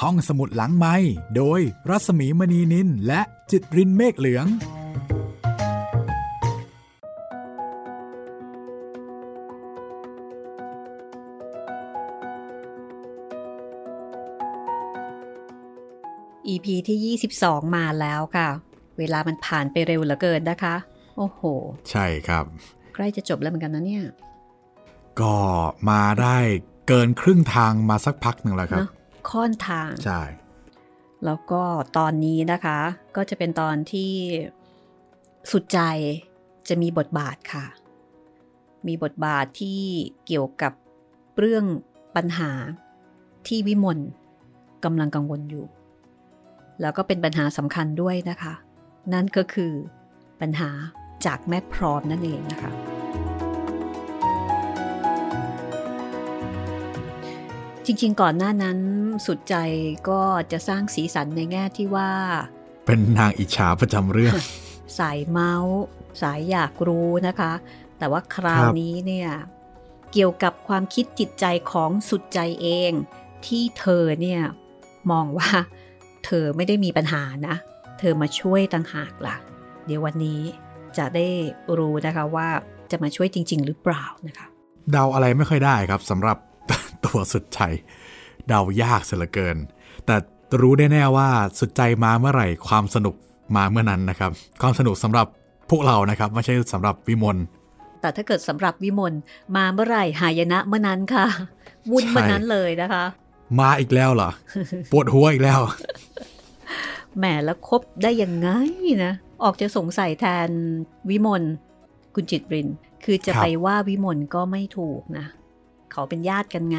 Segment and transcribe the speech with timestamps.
[0.00, 0.94] ห้องสมุดหลังไม้
[1.36, 4.46] โดยรัสมีมณีนินและจิตรินเมฆเหลือง
[16.46, 18.48] EP ที่ 22 มาแล้วค่ะ
[18.98, 20.74] เวลามันผ่านไปเร็วเหลือเกินนะคะ
[21.16, 21.40] โอ้โห
[21.90, 22.44] ใช่ครับ
[22.94, 24.04] ใกล้จะจบแล้วเหมือนกันนะเนี่ย
[25.20, 25.36] ก็
[25.90, 26.38] มาได้
[26.88, 28.97] เกินครึ่งทางมาสักพักหนึ่งแล้วครับเนอะ
[29.32, 30.22] ค่อนทางใช่
[31.24, 31.62] แล้วก็
[31.98, 32.78] ตอนนี้นะคะ
[33.16, 34.12] ก็จะเป็นตอนที่
[35.50, 35.80] สุดใจ
[36.68, 37.64] จะมีบทบาทค่ะ
[38.86, 39.80] มีบทบาทที่
[40.26, 40.72] เกี่ยวกับ
[41.38, 41.64] เรื่อง
[42.16, 42.50] ปัญหา
[43.46, 43.98] ที่วิมล
[44.84, 45.66] กำลังกังวลอยู่
[46.80, 48.54] แล้วก็เป็นปัญหาสำคัญด้วยนะคะ
[49.12, 49.72] นั่นก็คือ
[50.40, 50.70] ปัญหา
[51.26, 52.97] จากแม่พร้อมนั่นเองนะคะ
[57.90, 58.78] จริงๆ ก่อนหน้านั้น
[59.26, 59.54] สุดใจ
[60.08, 60.20] ก็
[60.52, 62.10] จะสร้างสีสันในแง่ที่ว่า
[62.86, 64.34] เป็นนางอิจฉาประจำเรื่อง
[64.98, 65.78] สายเมาส์
[66.22, 67.52] สายอยากรู้นะคะ
[67.98, 69.30] แต่ว่าคราวนี้เนี่ย
[70.12, 72.92] เกี่ยวกับความคิดจิตใจของสุดใจเอง
[73.46, 74.40] ที่เธอเนี่ย
[75.10, 75.50] มองว่า
[76.24, 77.56] เธอไม่ได้มีปัญหานะ
[77.98, 79.36] เธอมาช่วยต่างหากล่ะ
[79.86, 80.40] เดี๋ยววันนี้
[80.98, 81.26] จะได้
[81.78, 82.48] รู้นะคะว่า
[82.90, 84.46] จะมาช่วยจริง ๆ หรือเปล่านะคะ
[84.92, 86.36] เดาอะไรไม่ค่อยได้ครับสำหรับ
[87.08, 87.60] ตัวสุดใจ
[88.48, 89.56] เดายากเสียเหลือเกิน
[90.06, 90.16] แต่
[90.60, 91.28] รู้แน่ๆว่า
[91.58, 93.14] สุดใจมาเมื่อไหร่ความสนุก
[93.56, 94.30] มาเมื่อนั้นนะครับ
[94.62, 95.26] ความสนุกสำหรับ
[95.70, 97.36] พวกเรานะครับไม่ใช่สำหรับวิมล
[98.00, 99.12] แต่ถ้าเกิดสำหรับวิมล
[99.56, 101.26] มาเมื่อไหร่หายนะเมื่อนั้นค่ะ
[101.90, 103.04] วุ่นเมื่อนั้นเลยนะคะ
[103.60, 104.30] มาอีกแล้วเหรอ
[104.92, 105.60] ปวดหัวอีกแล้ว
[107.18, 108.48] แหมแล้วคบได้ยังไง
[109.04, 110.48] นะออกจะสงสัยแทน
[111.10, 111.42] วิมล
[112.14, 112.68] คุณจิตริน
[113.04, 115.26] คือจะครับไปว่าวิมลก็ไม่ถูกนะ
[115.92, 116.78] เขาเป็นญาติกันไง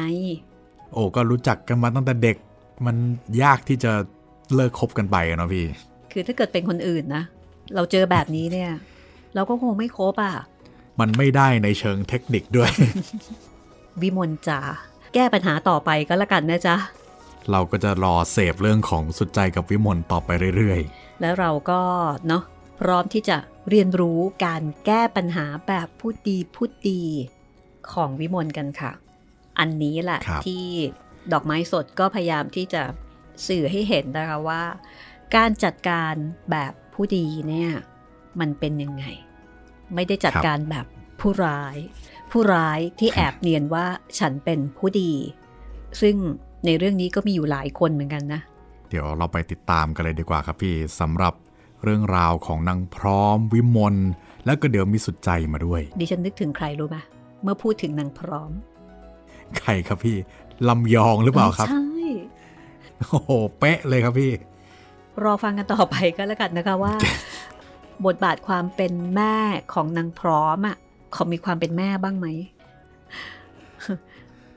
[0.92, 2.36] โอ้ก็รู้จักกันมาตั้งแต่เด็ก
[2.86, 2.96] มัน
[3.42, 3.92] ยากที่จะ
[4.54, 5.66] เลิกคบกันไปอะเนาะพี่
[6.12, 7.24] คือถ้าเกิดเป็นคนอื่นนะ
[7.74, 8.70] เราเจอแบบนี้เนี่ย
[9.34, 10.34] เราก็คงไม่คบอะ
[11.00, 12.70] มันไม่ได้ในเชิงเทคนิคด้วย
[14.00, 14.60] วิมลจ๋า
[15.14, 16.76] แก้ปัญหาต่อไปก็แล้วกันนะจ๊ะ
[17.50, 20.80] เราก็จะรอเสพเรื่องของสุดใจกับวิมลต่อไปเรื่อย
[21.20, 21.80] แล้วเราก็
[22.26, 22.42] เนาะ
[22.80, 23.36] พร้อมที่จะ
[23.70, 27.02] เรียนรู้การแก้ปัญหาแบบพูดดีพูดดี
[27.94, 28.92] ของวิมลกันค่ะ
[29.58, 30.64] อันนี้แหละครับที่
[31.32, 32.82] ดอกไม้สดก็พยายามที่จะ
[33.48, 34.62] สื่อให้เห็นนะคะว่า
[35.36, 36.14] การจัดการ
[36.50, 37.70] แบบผู้ดีเนี่ย
[38.40, 39.04] มันเป็นยังไง
[39.94, 40.86] ไม่ได้จัดการแบบ
[41.20, 41.76] ผู้ร้าย
[42.30, 43.86] ผู้ร้ายที่แอบเนียนว่า
[44.18, 45.12] ฉันเป็นผู้ดี
[46.00, 46.16] ซึ่ง
[46.66, 51.34] ในเรื่องนี้ก็มีอยู่หลายคนเหมือนกันนะๆเดี๋ยวเราไปติดตามกันเลยดีกว่าครับพี่สำหรับ
[51.84, 53.96] เรื่องราวของนางพร้อมวิมล
[54.44, 56.96] แล้วก็เดี๋ยวมีสุดใจมาด้วย ดิฉันนึกถึงใครรู้ไหม
[57.42, 58.52] เมื่อพูดถึงนางพร้อม
[59.58, 60.16] ใครครับพี่
[60.68, 61.86] ลำยองหรือเปล่าครับ ใช่
[63.08, 64.32] โอ้โห เป๊ะเลยครับพี่
[65.22, 66.94] รอฟังกันต่อไปก็แล้วกันนะคะว่า
[68.06, 69.36] บทบาทความเป็นแม่
[69.72, 70.76] ของนางพร้อมอะ
[71.12, 72.26] เขามีความเป็นแม่บ้างไหม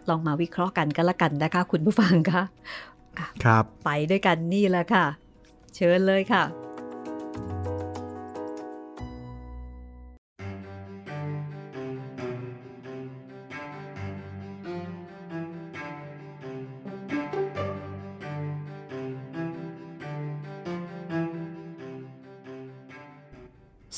[0.10, 2.44] ลองมาวิเคราะห์กันก็แล้วกันนะคะ คุณผู้ฟังคะ
[3.44, 5.06] ครับ ไปด้วยกันนี่แหละค่ะ
[5.76, 6.44] เชิญเลยค่ะ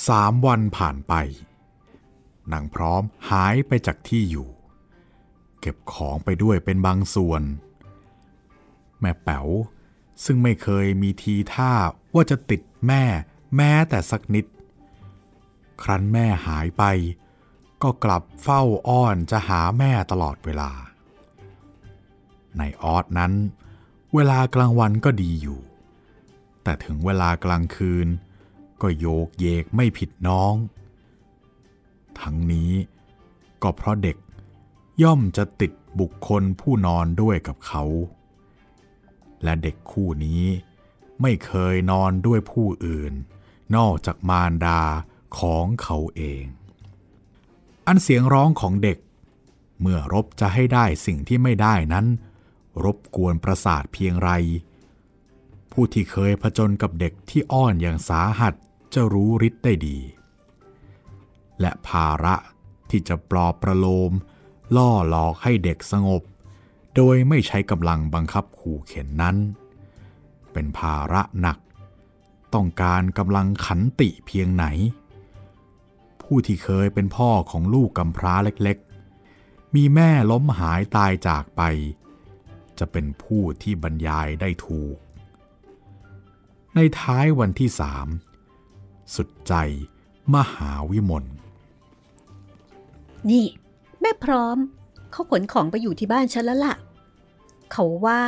[0.07, 1.13] สามวันผ่านไป
[2.51, 4.49] นางพร้อมหายไปจากที่อยู่
[5.59, 7.41] เก็บของไปด้วยเป็นบางส่วน
[8.99, 9.47] แม่แป๋ว
[10.25, 11.73] ซึ่งไม่เคยมีทีท่า
[12.13, 13.03] ว่าจะติดแม่
[13.55, 14.45] แม้แต่สักนิด
[15.83, 16.83] ครั้นแม่หายไป
[17.83, 20.71] ก็กลับเฝ้าอ้อนจะหาแม่ตลอดเวลา
[22.57, 23.33] ในออสนั้น
[24.15, 25.59] เวลากลางวันก็ดีอยู่
[26.63, 28.07] แต่ถึงเวลากลางคืน
[28.81, 30.53] ก็โยกเยกไม่ผิดน้อง
[32.19, 32.71] ทั้งนี้
[33.63, 34.17] ก็เพราะเด็ก
[35.03, 37.83] ย่อมจะติดบุคคลผู้นอนด้วยกับเขา
[39.43, 40.43] และเด็กคู่นี้
[41.21, 43.13] ไม่เคยนอนด้วยผู้อื่น
[43.75, 44.81] นอกจากมารดา
[45.39, 46.43] ของเขาเอง
[47.87, 48.97] อันเสียงร้องของเด็ก
[49.81, 52.05] เมื่อรบจะให้ได้สิ่งที่ไม่ได้นั้น
[52.83, 54.29] รบกวนประสาทเพียงไร
[55.77, 58.53] ผู้ที่เคยผจญกับเด็กที่อ้อนอย่างสาหัส
[58.93, 59.99] จะรู้ฤทธิ์ได้ดี
[61.61, 62.35] และภาระ
[62.89, 64.11] ที่จะปลอบประโลม
[64.75, 66.21] ล่อหลอกให้เด็กสงบ
[66.95, 69.37] โดยไม่ใช้กำลังบังคับขู่เข็นนั้น
[70.51, 71.57] เป็นภาระหนัก
[72.53, 74.65] ต้องการกำลังขันติเพียงไหน
[76.21, 81.61] ผู้ที่เคยเป็นพ่อของลูกกำพร้าเล็กๆ มีแม่ล้มหายตายจากไป
[82.79, 84.95] จะเป็นผู้ที่บรรยายได้ถูก
[86.75, 88.07] ในท้ายวันที่สาม
[89.15, 89.53] สุดใจ
[90.35, 91.25] มหาวิมล
[93.29, 93.45] นี่
[94.01, 94.57] แม่พร้อม
[95.11, 96.75] เขาขนของไปอยู่ที่บ้านฉันแล้วล่ะ
[97.71, 98.21] เขาว่า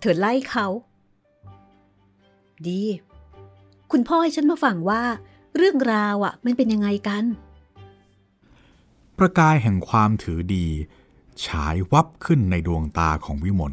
[0.00, 0.66] เธอไล่เขา
[2.68, 2.82] ดี
[3.92, 5.02] คุณพ่อให้ฉันมาฟังว่า
[5.56, 7.24] เรื่องราวอะ มันเป็นยังไงกัน
[9.18, 10.66] ประกายแห่งความถือดี
[11.44, 13.72] ฉายวับขึ้นในดวงตาของวิมล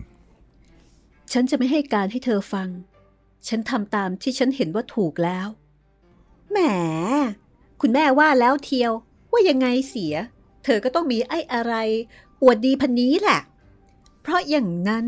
[1.32, 2.70] ฉันจะไม่ให้การให้เธอฟัง
[3.48, 5.48] ฉันทำตามที่ฉันเห็นว่าถูกแล้ว
[6.52, 6.58] แหม
[7.82, 8.92] คุณแม่ว่าแล้วเทียว
[9.32, 10.16] ว่ายังไงเสีย
[10.64, 11.74] เธอก็ต้องมีไอ้อะไร
[12.42, 13.42] อวดดีพันนี้แหละ
[14.22, 15.08] เพราะอย่างนั้น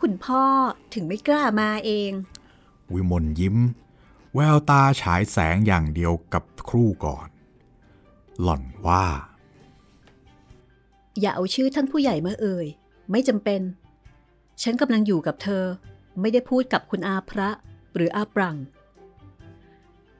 [0.00, 0.44] คุณพ่อ
[0.94, 2.12] ถึงไม่กล้ามาเอง
[2.92, 3.56] วิมลยิ้ม
[4.34, 7.28] แววตาฉายแสงอย่างเดียวกับครู่ก่อน
[8.42, 9.04] หล่อนว่า
[11.20, 12.66] อย่าเอาชื่อท่านผู้ใหญ่มาเอ่ย
[13.10, 13.60] ไม่จำเป็น
[14.62, 15.64] ฉันกำลังอยู่กับเธอ
[16.20, 17.48] ไม่ได้พูดกับคุณอาพระ
[17.94, 18.56] หรืออาปรัง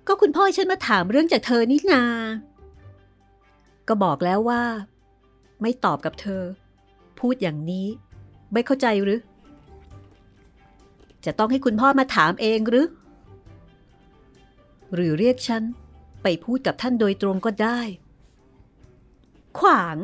[0.06, 2.04] ก็คุณพ่อให้ฉันมาถามเรื่องจากเธอนี่นา
[3.88, 4.62] ก็บอกแล้วว่า
[5.62, 6.42] ไม่ตอบกับเธอ
[7.20, 7.86] พูดอย่างนี้
[8.52, 9.20] ไม่เข้าใจหรือ
[11.24, 12.86] จะต้องให้คุณพ่อมาถามเองหรือ
[14.94, 15.62] หรือเรียกฉัน
[16.22, 17.80] ไปพูดกับท่านโดยตรงก็ได้
[19.58, 19.96] ขวาง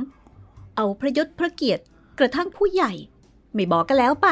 [0.77, 1.85] เอาพระยศพระเกียรติ
[2.19, 2.93] กระทั่งผู้ใหญ่
[3.55, 4.29] ไม่บอกก็แล้วไป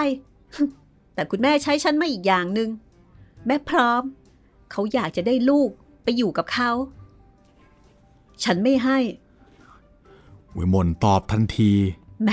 [1.15, 2.71] แต่คุณแม่ใช้ฉันมาอีกอย่างหนึง่ง
[3.47, 4.03] แม่พร้อม
[4.71, 5.71] เขาอยากจะได้ลูก
[6.05, 6.71] ไปอยู่กับเขา
[8.45, 8.99] ฉันไม่ให้
[10.57, 11.73] วิมลตอบทันที
[12.23, 12.31] แหม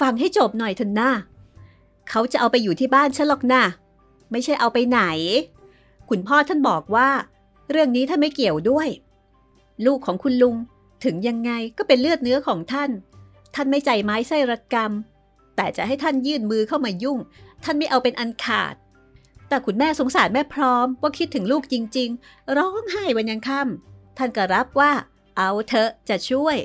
[0.00, 1.10] ฟังให้จบหน่อยเถอะนะ
[2.10, 3.62] เขาจะเอาไปอยู่ที่บ้านฉันหรอกนะ
[4.30, 5.00] ไม่ใช่เอาไปไหน
[6.08, 7.08] คุณพ่อท่านบอกว่า
[7.70, 8.88] เรื่องนี้ท่านไม่เกี่ยวด้วย
[9.86, 10.54] ลูกของคุณลุง
[11.04, 12.90] ถึงยังไงก็เป็นเลือดเนื้อของท่าน
[13.54, 14.92] ท่านไม่ใจไม้ไส้ระกรรม
[15.56, 17.18] แต่จะให้ท่านยื่นมือเข้ามายุ่ง
[17.64, 18.74] ท่านไม่เอาเป็นอันขาด
[19.54, 24.92] แต่คุณแม่สงสารแม่พร้อมว่าคิดถึงลูกจริง ๆ ร้องไห้วันยังค่ำท่านก็รับว่า
[25.36, 26.56] เอาเถอะจะช่วย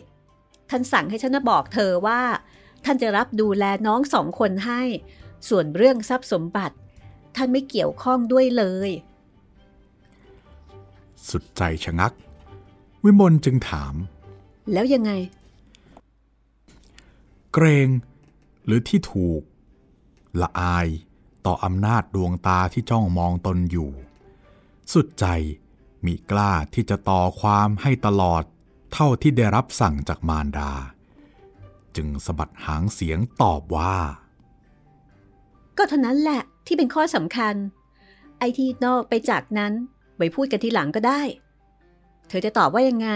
[0.69, 2.21] ท่านสั่งให้ฉันนะบอกเธอว่า
[2.86, 4.81] ท่านจะรับดูแลน้องสองคนให้
[5.50, 6.75] ส่วนเรื่องทรัพย์สมบัติ
[7.36, 8.89] ท่านไม่เกี่ยวข้องด้วยเลย
[11.30, 12.13] สุดใจชะงัก
[13.03, 13.94] วิมลจึงถาม
[14.74, 15.12] แล้วยังไง
[17.53, 17.88] เกรง
[18.65, 19.41] หรือที่ถูก
[20.41, 20.88] ละอาย
[21.45, 23.91] ต่ออำนาจดวงตาที่จ้องมองตนอยู่
[24.94, 25.25] สุดใจ
[26.06, 28.44] มีกล้าที่จะต่อความให้ตลอด
[28.94, 30.71] เท่าที่ได้รับสั่งจากมารดา
[31.95, 33.95] จึงสะบัดหางเสียงตอบว่า
[35.77, 37.56] ก็เท่านั้นแหละที่เป็นข้อสำคัญ
[38.39, 39.74] ไอที่นอกไปจากนั้น
[40.18, 41.21] ไว้พูดกันทีหลังก็ได้
[42.27, 43.09] เธอจะตอบว่ายังไง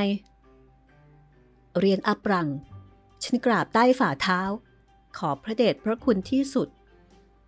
[1.79, 2.47] เรียนอัปรัง
[3.23, 4.39] ฉันกราบใต้ฝ่าเท้า
[5.17, 6.67] ขอพระเดชพระคุณที่สุด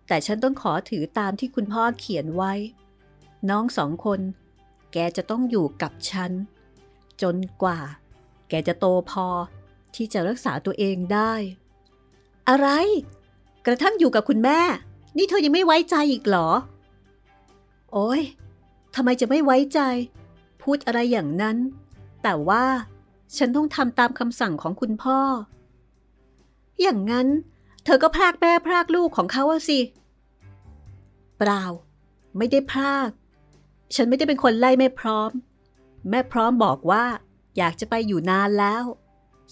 [0.08, 2.52] แต่ฉันต้องขอถือตามที่คุณพ่อเขียนไว้
[3.50, 4.20] น้องสองคน
[4.92, 6.32] แกจะต้องอยู่กับฉัน
[7.22, 7.78] จนกว่า
[8.48, 9.26] แกจะโตพอ
[9.94, 11.32] ที่จะรักษาตัวเองได้
[12.48, 12.68] อะไร
[13.66, 14.60] กระทั่งอยู่กับคุณแม่
[15.16, 16.48] นี่เธอยังไม่ไว้ใจอีกเหรอ
[17.92, 18.22] โอ้ย
[18.94, 19.80] ทำไมจะไม่ไว้ใจ
[20.62, 21.56] พูดอะไรอย่างนั้น
[22.22, 22.64] แต่ว่า
[23.36, 25.18] ฉันต้องทำตามคำสั่งของคุณพ่อ
[26.80, 27.28] อย่างนั้น
[27.84, 29.78] เธอก็พรากแม่พรากลูกของเขาสิ
[31.38, 31.64] เปล่า
[32.36, 33.10] ไม่ได้พราก
[33.94, 35.30] ฉันไม่ได้เป็นคนไล่แม่พร้อม
[36.10, 37.04] แม่พร้อมบอกว่า
[37.56, 38.84] อยากจะไปอยู่นานแล้ว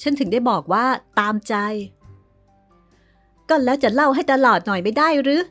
[0.02, 0.84] ฉันถึงได้บอกว่า
[1.18, 1.54] ตามใจ
[3.48, 5.42] ก็แล้วจะเล่าให้ตลอดหน่อยไม่ได้หรือ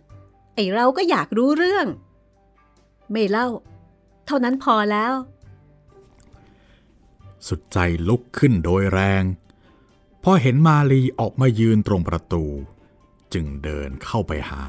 [0.55, 1.87] ไอเราก็อยากรู้เรื่อง
[3.11, 3.47] ไม่เล่า
[4.25, 5.13] เท่านั้นพอแล้ว
[7.47, 9.23] สุดใจลุกขึ้นโดยแรง
[10.23, 12.43] พอเห็นมาลีออกมายืนตรงประตู
[13.33, 14.65] จึงเดินเข้าไปหา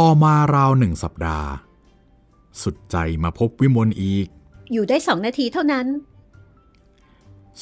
[0.00, 1.48] ต่อมาราวหนึ่งสัปดาห์
[2.62, 4.26] สุดใจมาพบวิมลอีก
[4.72, 5.86] อยู่ได้สองนาทีเท่านั้น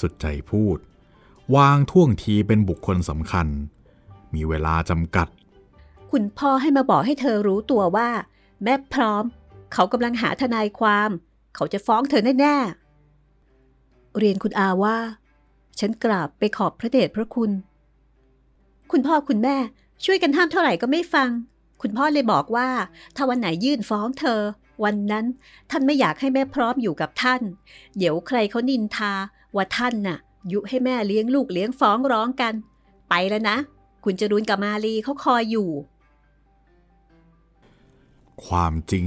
[0.01, 0.79] สุดใจพูด
[1.57, 3.47] วางท่วงทีเป็นบุคคลสำคัญ
[4.35, 5.29] มีเวลาจำกัด
[6.11, 8.09] คุณพ่อให้มาบอกให้เธอรู้ตัวว่า
[8.63, 9.25] แม่พร้อม
[9.73, 11.11] เขากำลังหาทนายความ
[11.55, 14.99] เขาจะฟ้องเธอแน่ๆ เรียนคุณอาว่า
[15.81, 17.51] ฉันกราบไปขอบพระเดชพระคุณ
[18.91, 19.57] คุณพ่อคุณแม่
[20.05, 21.31] ช่วยกันห้ามเท่าไหร่ก็ไม่ฟัง
[21.83, 22.69] คุณพ่อเลยบอกว่า
[23.17, 24.41] ถ้าวันไหนยื่นฟ้องเธอ
[24.85, 25.27] วันนั้น
[25.71, 27.41] ท่านไม่อยากให้แม่พร้อมอยู่กับท่าน
[27.99, 29.13] เดี๋ยวใครเขานินทา
[29.57, 30.19] ว่าท่านน่ะ
[30.53, 32.55] ยุให้แม่เลี้ยงลูกเลี้ยงฟ้องร้องกัน
[33.09, 33.57] ไปแล้วนะ
[34.05, 35.71] คุณจรูนกับมาลีเขาคอยอยู่
[38.47, 39.07] ความจริง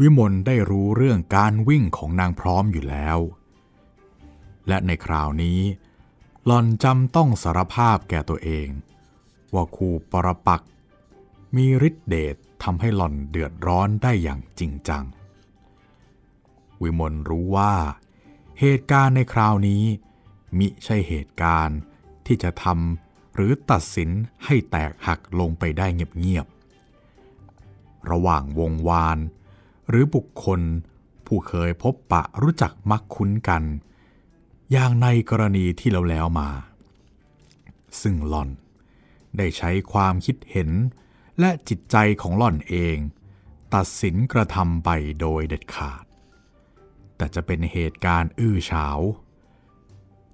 [0.00, 3.18] วิมลได้รู้เรื่องการวิ่งของนางพร้อมอยู่แล้ว
[4.68, 5.60] และในคราวนี้
[6.46, 8.68] หลอนจำต้องสารภาพแก่ตัวเอง
[9.54, 10.69] ว่าครูปรปักษ์
[11.56, 15.04] มีฤทธิเดชทำให้หล่อนเดือดร้อนได้อย่างจริงจัง
[16.82, 17.74] วิมลรู้ว่า
[18.60, 19.82] เหตุการณ์ในคราวนี้
[20.58, 21.78] มิใช่เหตุการณ์
[22.26, 24.10] ที่จะทำหรือตัดสิน
[24.44, 29.18] ให้แตกหักลงไปได้เงียบๆ ระหว่างวงวาน
[29.88, 30.60] หรือบุคคล
[31.26, 33.62] ผู้เคยพบปะรู้จักมักคุ้นกัน
[34.72, 36.50] อย่างในกรณีที่เราแล้วมา
[38.00, 38.50] ซึ่งหล่อน
[39.36, 40.70] ได้ใช้ความคิดเห็น
[41.40, 42.96] และจิตใจของหล่อนเอง
[43.74, 46.04] ตัดสินกระทำไปโดยเด็ดขาด
[47.16, 49.00] แต่จะเป็นเหตุการณ์อื้อฉาว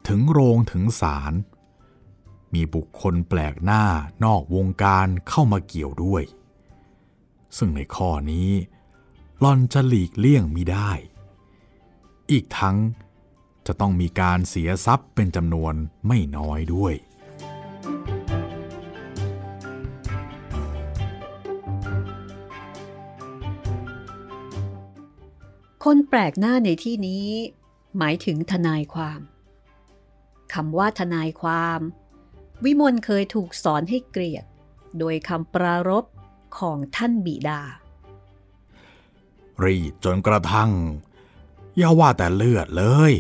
[0.08, 1.32] ถึงโรงถึงศาล
[2.54, 3.84] มีบุคคลแปลกหน้า
[4.24, 6.22] นอกวงการเข้ามาเกี่ยวด้วย
[7.56, 8.50] ซึ่งในข้อนี้
[9.40, 10.90] หล่อนจะหลีกเลี่ยงมิได้
[12.30, 12.76] อีกทั้ง
[13.66, 15.74] จะต้องมีการเสียทรัพย์เป็นจำนวน
[16.06, 16.94] ไม่น้อยด้วย
[25.90, 27.26] คนแปลกหน้าในที่นี้
[27.98, 29.20] หมายถึงทนายความ
[30.54, 31.80] คำว่าทนายความ
[32.64, 34.44] วิมลเคยถูกสอนให้เกลียด
[34.98, 36.04] โดยคำปรารบ
[36.58, 37.62] ของท่านบิดา
[39.64, 40.70] รีดจนกระทั่ง
[41.76, 43.12] อย่าว่าแต่เลือดเลย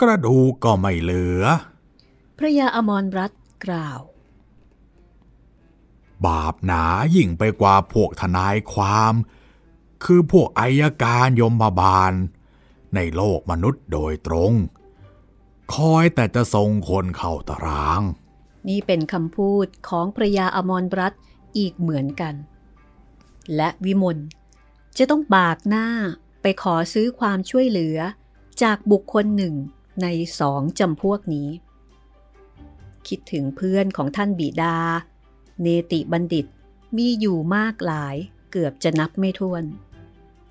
[0.00, 1.42] กระดูกก็ไม่เหลือ
[2.38, 3.32] พระยาอมรรัต
[3.64, 4.00] กล่าว
[6.26, 6.84] บาปหนา
[7.16, 9.14] ยิ่งไปกว่าพวกทนายความ
[10.04, 12.12] คือพวกอายการยมบาล
[12.94, 14.52] ในโลกมนุษย์โดยตรง
[15.74, 18.02] คอยแต่จะส่งคนเข้าตาราง
[18.68, 21.12] นี่เป็นคำพูดของพระยาอมรรัต
[21.58, 22.34] อีกเหมือนกัน
[23.56, 24.18] และวิมล
[24.98, 25.88] จะต้องบากหน้า
[26.42, 27.98] ไปขอซื้อความช่วยเหลือ
[28.62, 29.54] จากบุคคลหนึ่ง
[30.02, 30.06] ใน
[30.40, 31.48] สองจำพวกนี้
[33.08, 34.76] คิดถึงเพื่อนของท่านบิดา
[35.60, 36.46] เนติบัณฑิต
[36.96, 38.16] มีอยู่มากหลาย
[38.50, 39.64] เกือบจะนับไม่ถ้วน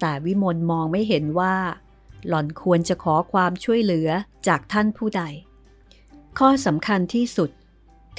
[0.07, 1.55] แต่วิมลมองไม่เห็นว่า
[2.27, 4.09] หล่อนควรจะขอความช่วยเหลือ
[4.47, 5.23] จากท่านผู้ใด
[6.37, 7.49] ข้อสำคัญที่สุด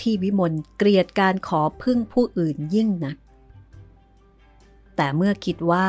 [0.01, 3.17] ที่วิมลเกลียดการขอพึ่งผู้อื่นยิ่งนัก
[4.97, 5.89] แต่เมื่อคิดว่า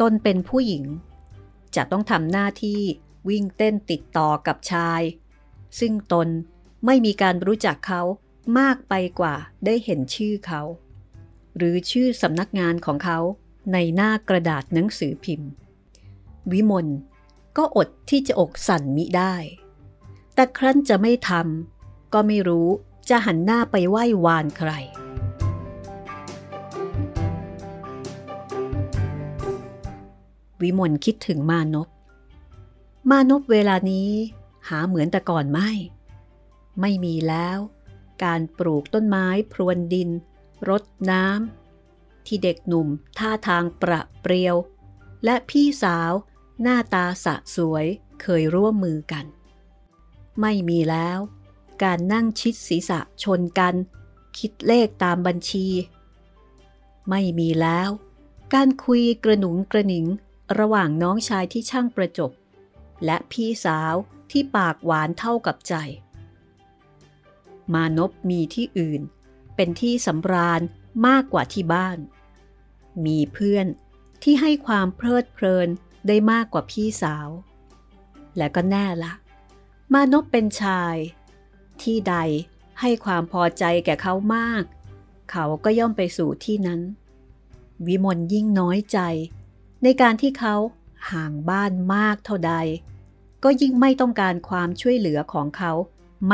[0.00, 0.84] ตนเป็นผู้หญิง
[1.76, 2.80] จะต้องทำหน้าที่
[3.28, 5.02] วิ่งเต้นติดต่อกับชาย
[5.78, 6.28] ซึ่งตน
[6.86, 8.02] ไม่มีการรู้จักเขา
[8.58, 10.62] มากไปกว่าได้เห็นชื่อเขา
[11.56, 13.20] หรือชื่อสำนักงานของเขา
[13.72, 15.50] ในหน้ากระดาษหนังสือพิมพ์
[16.52, 16.86] วิมล
[17.56, 19.34] ก็อดที่จะอกสั่นมิได้
[20.34, 22.68] แต่ครั้นจะไม่ทำก็ไม่รู้
[23.08, 24.70] จะหันหน้าไปไหว้วานใคร
[30.60, 31.88] วิมลคิดถึงมานพ
[33.10, 34.10] มานพเวลานี้
[34.68, 35.70] หาเหมือนแต่ก่อนไม่
[36.80, 37.58] ไม่มีแล้ว
[38.24, 40.08] การปลูกต้นไม้พรวนดิน
[40.68, 41.59] รดน้ำ
[42.26, 44.56] ที่เด็กหนุ่มท่าทางประเปรียว
[45.24, 46.12] และพี่สาว
[46.62, 47.86] หน้าตาสะสวย
[48.22, 49.26] เคยร่วมมือกัน
[50.40, 51.18] ไม่มีแล้ว
[51.82, 53.74] การนั่งชิดศีรษะชนกัน
[54.38, 55.66] คิดเลขตามบัญชี
[57.10, 57.88] ไม่มีแล้ว
[58.54, 60.06] การคุยกระหนุงกระหนิง
[60.58, 62.30] ระหว่างน้องชายที่ช่างประจบ
[63.04, 63.94] และพี่สาว
[64.30, 65.74] ที่ปากหวานเท่ากับใจ
[67.72, 69.02] มานพมีที่อื่น
[69.56, 70.60] เป็นที่สำราญ
[71.06, 71.98] มากกว่าที่บ้าน
[73.06, 73.66] มีเพื่อน
[74.22, 75.68] ที่ให้ความเพลิดเพลิน
[76.06, 77.28] ได้มากกว่าพี่สาว
[78.36, 79.12] และก็แน่ละ
[79.92, 80.96] มานพเป็นชาย
[81.82, 82.16] ที่ใด
[82.80, 84.62] ให้ความพอใจแก่เขามาก
[85.30, 86.80] เขาก็ย่อมไปสู่ที่นั้น
[87.86, 88.98] วิมลยิ่งน้อยใจ
[89.82, 90.56] ในการที่เขา
[91.10, 92.54] ห่างบ้านมากเท่าใด
[93.44, 95.72] ก็ยิ่งไม่ต้องการความช่วยเหลือของเขา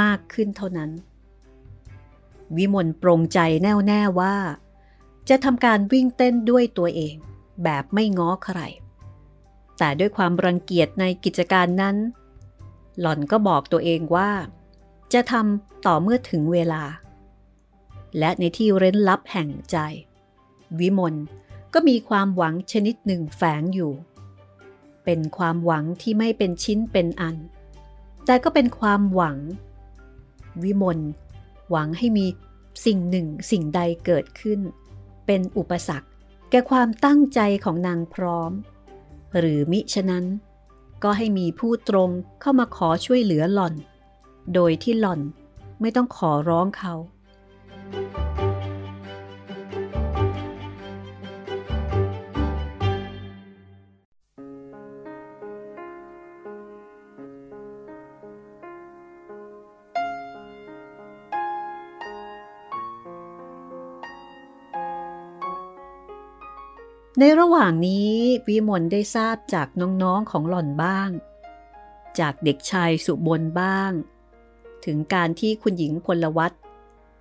[0.01, 0.91] มากขึ้นเท่านั้น
[2.57, 4.37] วิมลปรงใจแน่วแน่ว่า
[5.29, 7.15] จะทำการวิ่งเต้นด้วยตัวเอง
[7.65, 8.61] แบบไม่ง้อใคร
[9.79, 11.97] แต่ด้วยความรังเกียจในกิจการนั้น
[13.01, 14.31] หล่อนก็บอกตัวเองว่า
[15.13, 16.83] จะทำต่อเมื่อถึงเวลา
[18.19, 19.77] และในที่เร้นลับแห่งใจ
[20.79, 21.15] วิมล
[21.75, 23.93] ก็มีความหวังชนิดหนึ่งแฝงอยู่
[25.05, 27.37] เป็นความหวังที่ไม่เป็นชิ้นเป็นอัน
[28.27, 29.39] แต่ก็เป็นความหวัง
[30.63, 30.99] วิมล
[31.71, 32.27] หวังให้มี
[32.87, 34.61] สิ่งหนึ่งสิ่งใดเกิดขึ้น
[35.27, 36.09] เป็นอุปสรรค
[36.51, 38.53] แก่ความตั้งใจของนางพร้อม
[39.39, 40.25] หรือมิฉะนั้น
[41.03, 43.75] ก็ให้มีผู้ตรงเข้ามาขอช่วยเหลือหล่อน
[44.55, 45.21] โดยที่หล่อน
[45.81, 46.95] ไม่ต้องขอร้องเขา
[67.21, 68.13] ในระหว่างนี้
[68.49, 71.11] วิมลได้ทราบจากน้องๆของหล่อนบ้าง
[72.19, 73.91] จากเด็กชายสุบนบ้าง
[74.85, 76.53] ถึงการที่คุณหญิงพลวัต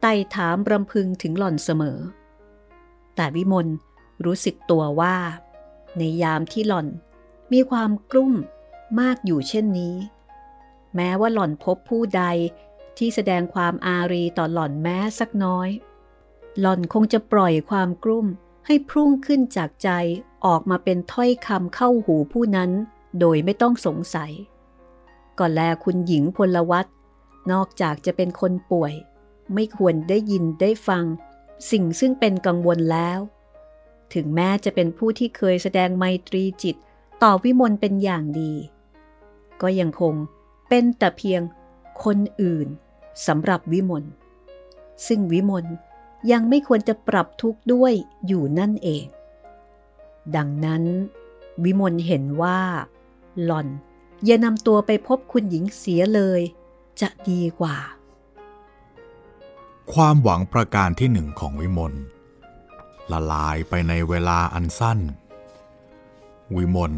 [0.02, 2.00] ไต่ถามรำพึงถึงหล่อนเสมอ
[3.16, 3.68] แต่วิมล
[4.26, 5.16] รู้สึกตัวว่า
[5.98, 6.88] ในยามที่หล่อน
[7.54, 8.34] มีความกลุ้ม
[9.00, 9.96] มากอยู่เช่นนี้
[10.96, 12.24] แม้ว่าหล่อนพบผู้ใด
[12.98, 15.70] ที่แสดงความอารีต่อหล่อนแม้สักน้อย
[16.60, 18.28] หล่อนคงจะปล่อยความกลุ้ม
[18.66, 19.90] ให้พุ่งขึ้นจากใจ
[20.46, 22.72] ออกมาเป็นถ้อยคำเข้าหูผู้นั้น
[23.20, 24.32] โดยไม่ต้องสงสัย
[25.40, 26.86] ก่อนแลคุณหญิงพลวัต
[27.52, 28.94] นอกจากจะเป็นคนป่วย
[29.54, 31.04] ไม่ควรได้ยินได้ฟัง
[31.72, 33.20] สิ่งซึ่งเป็นกังวลแล้ว
[34.14, 36.76] ถึงแม้จะเป็นผู้ที่เคยแสดงไมตรีจิต
[37.24, 38.54] ต่อวิมลเป็นอย่างดี
[39.62, 40.14] ก็ยังคง
[40.70, 41.42] เป็นแต่เพียง
[42.04, 42.68] คนอื่น
[43.28, 44.04] สำหรับวิมล
[45.08, 45.66] ซึ่งวิมล
[46.32, 47.94] ยังไม่ควรจะปรับทุกข์ด้วย
[48.28, 49.06] อยู่นั่นเอง
[50.36, 50.84] ดังนั้น
[51.64, 52.60] วิมลเห็นว่า
[53.44, 53.68] หล่อน
[54.26, 56.42] อย่านำตัวไปพบคุณหญิงเสียเลย
[57.02, 57.78] จะดีกว่า
[59.94, 61.94] ความหวังประการที่หนึ่งของวิมล
[63.12, 65.00] ละลายไปในเวลาอันสั้น
[66.56, 66.94] วิมล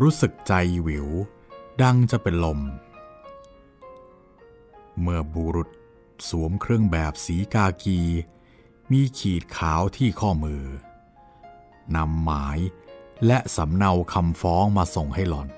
[0.00, 0.52] รู้สึกใจ
[0.82, 1.08] หวิว
[1.82, 2.60] ดังจะเป็นลม
[5.00, 5.68] เมื่อบุรุษ
[6.28, 8.00] สวมเครื่องแบบสีกากี
[8.90, 10.64] มีขีดขาวที่ข้อมือ
[11.96, 12.58] นำหมาย
[13.26, 15.48] และสำเนาคำฟ้องมาส่งให้หล่อน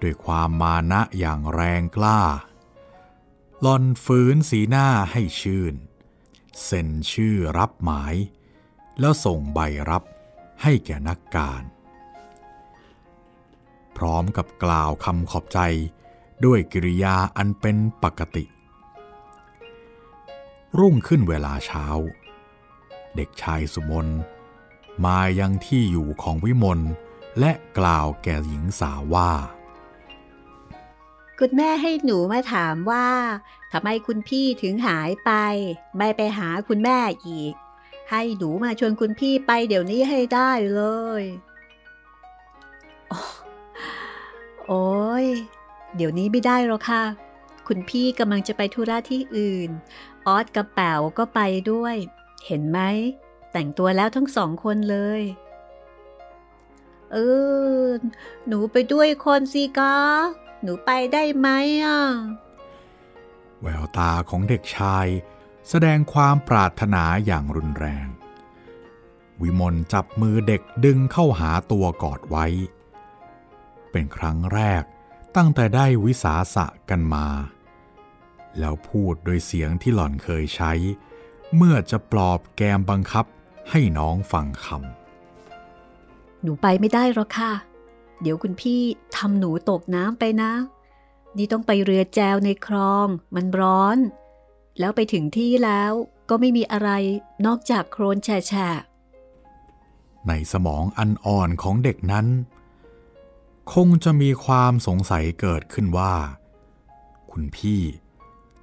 [0.00, 2.20] ด้วยความมานะอย่างแรงกล้า
[3.60, 5.74] หล่อนฝืนสีหน้าให้ชื่น
[6.64, 8.14] เซ็นชื่อรับหมาย
[9.00, 10.04] แล้วส่งใบรับ
[10.62, 11.62] ให้แก่นักการ
[13.96, 15.60] พร้อมกับกล่าวคำขอบใจ
[16.44, 18.44] ด้วยกิริยาอันเป็นปกติ
[20.76, 21.86] รุ่งขึ้นเวลาเช้า
[23.16, 24.08] เด็กชายสุมน
[25.04, 26.80] มายังที่อยู่ของวิมล
[27.38, 29.32] และกล่าวแก่หญิงสาวว่า
[31.38, 33.08] คุณแม่ให้หนูมาถามว่า
[33.72, 35.32] ทำไมคุณพี่ถึงหายไป
[35.96, 37.54] ไม่ไปหาคุณแม่อีก
[38.10, 40.82] ให้หนูมาชวนคุณพี่ไปเดี๋ยวนี้ให้ได้เล
[41.20, 41.22] ย
[44.66, 44.88] โอ้
[45.24, 45.26] ย
[45.96, 47.04] เดี๋ยวนี้ไม่ได้หรอกค่ะ
[47.68, 49.70] คุณพี่กำลังจะไปธุระที่อื่น
[50.28, 51.96] ออสกับแป๋วก็ไปด้วย
[52.46, 52.80] เห็นไหม
[53.52, 55.22] แต่งตัวแล้วทั้งสองคนเลย
[57.12, 57.16] เอ
[57.82, 57.86] อ
[58.46, 59.96] หนูไปด้วยคนสิกา
[60.62, 61.48] หนูไปได้ไหม
[61.84, 62.00] อะ
[63.60, 65.06] แววตาของเด็กชาย
[65.68, 68.06] แสดงความปรารถนาอย่างรุนแรง
[69.40, 72.46] วิมลจับมือเด็กดึงเข้าหาตัวกอดไว้
[73.90, 74.82] เป็นครั้งแรก
[75.36, 77.26] ตั้งแต่ได้วิสาสะกันมา
[78.58, 80.72] แล้วพูดโดยเสียงที่หล่อนเคยใช้
[81.56, 83.24] เมื่อจะปลอบแกมบังคับ
[83.70, 87.52] ให้น้องฟังคำหนูไปไม่ได้หรอกค่ะ
[88.20, 88.82] เดี๋ยวคุณพี่
[89.16, 90.52] ทำหนูตกน้ำไปนะ
[91.36, 93.98] นี่ต้องไปเรือแจวในคลอง มันร้อน
[94.78, 95.92] แล้วไปถึงที่แล้ว
[96.28, 96.90] ก็ไม่มีอะไร
[97.46, 98.70] นอกจากโครนแฉะ
[100.28, 102.26] ในสมองอันอ่อนของเด็กนั้น
[103.74, 106.14] คงจะมีความสงสัยเกิดขึ้นว่า
[107.30, 107.80] คุณพี่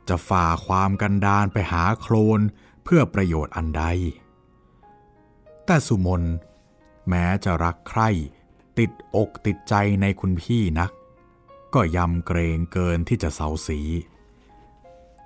[0.09, 2.41] จะฝ่าความกันดานไปหาโคลน
[2.83, 3.83] เพื่อประโยชน์อันใด
[5.65, 6.23] แต่สุมน
[7.09, 8.09] แม้จะรักใคร่
[8.79, 10.91] ติดอกติดใจในคุณพี่นัก
[11.73, 13.79] ก็ยำเกรงเกินที่จะเสาสี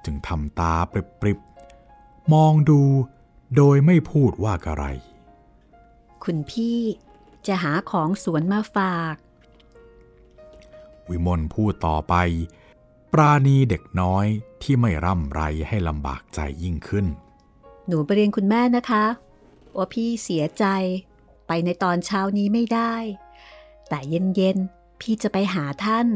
[0.04, 2.82] จึงทำตาปริบๆ มองดู
[3.56, 4.86] โดยไม่พูดว่าอะไร
[6.24, 6.80] คุณพี่
[7.48, 9.16] จะหาของสวนมาฝาก
[11.10, 12.16] วิมลพูดต่อไป
[13.14, 14.28] ปราณีเด็กน้อย
[14.64, 17.06] ที่ไม่ร่ำไรให้ลำบากใจยิ่งขึ้น
[17.88, 19.06] หนูไปเรียนคุณแม่นะคะ
[19.76, 20.66] ว่าพี่เสียใจ
[21.48, 22.94] ไปในตอนเช้านี้ไม่ได้
[23.90, 26.08] แต่เย็นๆ พี่จะไปหาท่าน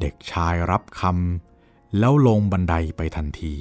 [0.00, 3.54] เด็กชายรับคำแล้วลงบันไดไปทันที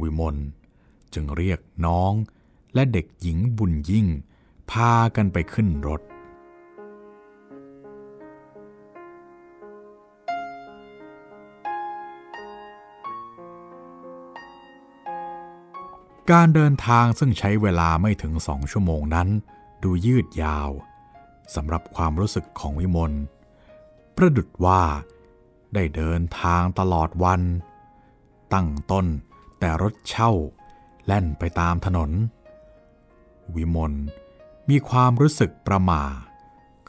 [0.00, 0.36] วิมล
[1.14, 2.12] จึงเรียกน้อง
[2.74, 4.06] และเด็กหญิงบุญยิ่ง
[4.70, 6.00] พากันไปขึ้นรถ
[16.32, 19.28] การเดินทางซึ่งใช้เวลาไม่ถึงสองชั่วโมงนั้น
[19.82, 20.70] ดูยืดยาว
[21.54, 23.12] สำหรับความรู้สึกของวิมล
[24.16, 24.82] ประดุดว่า
[25.74, 27.42] ได้เดินทางตลอดวัน
[28.54, 29.06] ตั้งต้น
[29.58, 30.30] แต่รถเช่า
[31.06, 32.10] แล่นไปตามถนน
[33.54, 33.92] วิมล
[34.68, 36.02] มีความรู้สึกประมา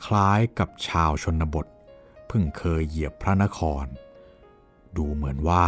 [0.06, 1.66] คล้ายกับชาวชนบท
[2.28, 3.86] เพิ่งเคยเหยียบพระนคร
[4.98, 5.66] ดูเหมือนว่า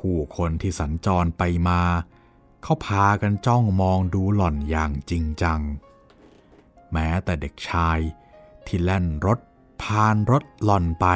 [0.00, 1.80] ผู้คนที่สัญจรไปมา
[2.62, 5.60] เขาพากันจ้องมองดูหล่อนอย่างจริงจัง
[6.92, 7.98] แม้แต่เด็กชาย
[8.66, 9.38] ที่แล่นรถ
[9.82, 11.06] ผ่านรถหล่อนไป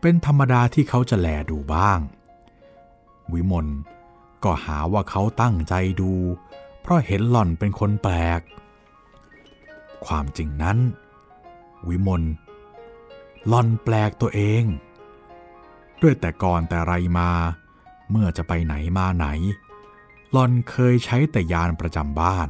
[0.00, 1.98] เป็นธรรมดาที่เขาจะแลดูบ้าง
[3.32, 3.66] วิมล
[4.44, 6.12] ก็หาว่าเขาตั้งใจดู
[6.80, 8.40] เพราะเห็นหล่อนเป็นคนแปลก
[10.06, 10.78] ความจริงนั้น
[11.88, 12.22] วิมล
[13.48, 14.64] หล่อนแปลกตัวเอง
[16.02, 17.30] ด้วยแต่ก่อนแต่ไรมา
[18.10, 19.26] เมื่อจะไปไหนมาไหน
[20.32, 22.48] หล่อนเคยใช้แต่ยานประจำบ้าน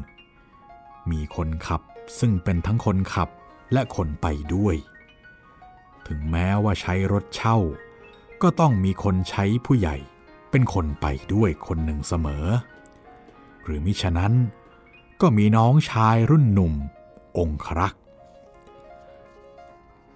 [1.11, 1.83] มีคนขับ
[2.19, 3.29] ซึ่งเป็นทั้งคนขับ
[3.73, 4.77] และคนไปด้วย
[6.07, 7.59] ถึงแม้ว่าใช้รถเช่า
[8.43, 9.97] ก็ต้องมีคนใช้ผู้ใหญ่
[10.51, 12.47] เป็นคนไปด้วยคนหนึ่งเสมอ
[13.65, 14.35] หรือมิฉะนั้น
[15.21, 16.75] ก็มีน้องชายรุ่นหนุ่ม
[17.39, 18.01] องครักษ์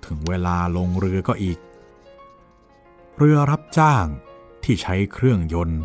[0.04, 1.58] ถึงเวลาลงเรือก็อีก
[3.16, 4.04] เรือรับจ้าง
[4.64, 5.80] ที่ใช้เครื่องยนต์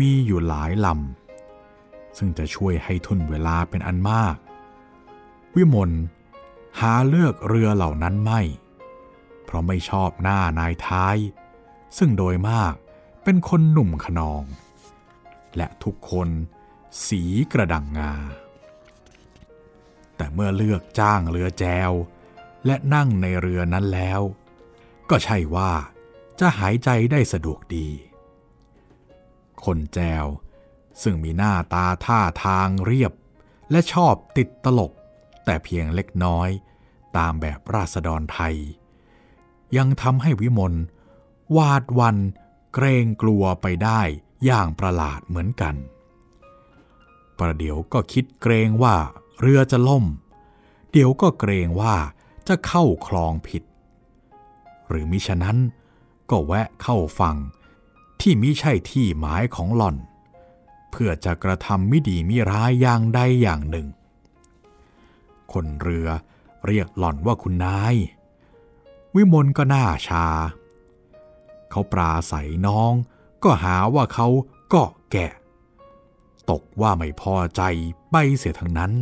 [0.00, 1.17] มีอยู่หลายลำ
[2.18, 4.36] ซึ่งจะช่วยให้ทุนเวลาเป็นอันมาก
[5.54, 5.90] วิมล
[6.80, 8.40] หาเลือกเรือเหล่านั้นไม่
[9.44, 11.16] เพราะไม่ชอบหน้านายท้าย
[11.98, 12.74] ซึ่งโดยมาก
[13.24, 14.44] เป็นคนหนุ่มขนอง
[15.56, 16.28] และทุกคน
[17.06, 18.12] สีกระดังงา
[20.16, 21.92] แต่เมื่อเลือกจ้างเรือแจว
[22.66, 24.20] และนั่งในเรือนั้นแล้ว
[25.10, 25.72] ก็ใช่ว่า
[26.40, 27.88] จะหายใจได้สะดวกดี
[29.64, 30.26] คนแจว
[31.02, 33.12] ซึ่งมีหน้าตาท่าทางเรียบ
[33.70, 34.92] และชอบติดตลก
[35.44, 36.48] แต่เพียงเล็กน้อย
[37.16, 38.56] ตามแบบราษฎรไทย
[39.76, 40.74] ยังทำให้วิมล
[41.56, 42.16] วาดวัน
[42.74, 44.00] เกรงกลัวไปได้
[44.44, 45.74] อย่างประหลาดเหมือนกัน
[47.38, 48.96] ประเดี๋ยวก็คิดเกรงว่า
[49.40, 50.04] เรือจะล่ม
[50.92, 51.96] เดี๋ยวก็เกรงว่า
[52.48, 53.62] จะเข้าคลองผิด
[54.88, 55.58] หรือมิฉะนั้น
[56.30, 57.36] ก็แวะเข้าฝั่ง
[58.20, 59.96] ที่มิใช่ที่หมายของหล่อน
[60.90, 63.86] เพื่อจะกระทำมิดีมิร้ายอย่างใดอย่างหนึ่ง
[65.52, 66.08] คนเรือ
[66.66, 67.94] เรียกหล่อนว่าคุณนาย
[69.14, 70.26] วิมลก็หน้าชา
[71.70, 72.92] เขาปราศัยน้อง
[73.44, 74.28] ก็หาว่าเขา
[74.72, 75.28] ก็แก่
[76.50, 77.62] ตกว่าไม่พอใจ
[78.10, 78.92] ไปเสียทั้งนั้น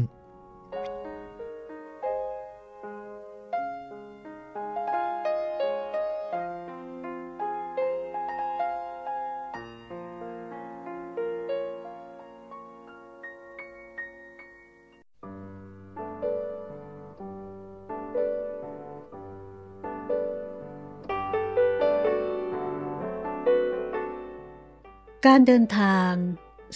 [25.24, 26.12] การเดินทาง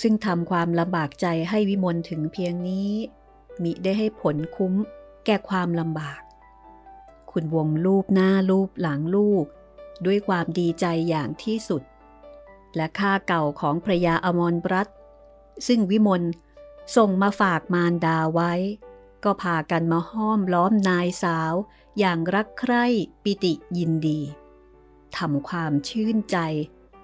[0.02, 2.90] ซึ่งทำความลำบากใจให้วิมลถึงเพียงนี้
[3.62, 4.74] มิได้ให้ผลคุ้ม
[5.26, 6.20] แก่ความลำบาก
[7.30, 9.44] คุณวงลูบหน้าลูบหลังลูก
[10.06, 11.82] ด้วยความดีใจอย่างที่สุด
[12.76, 14.88] และค่าเก่าของพระยาอมรรัต
[15.66, 16.22] ซึ่งวิมล
[16.96, 18.52] ส่งมาฝากมารดาไว้
[19.24, 21.54] ก็พากันมาห้อมล้อมนายสาว
[21.98, 22.84] อย่างรักใคร่
[23.22, 24.20] ปิติยินดี
[25.16, 26.38] ทำความชื่นใจ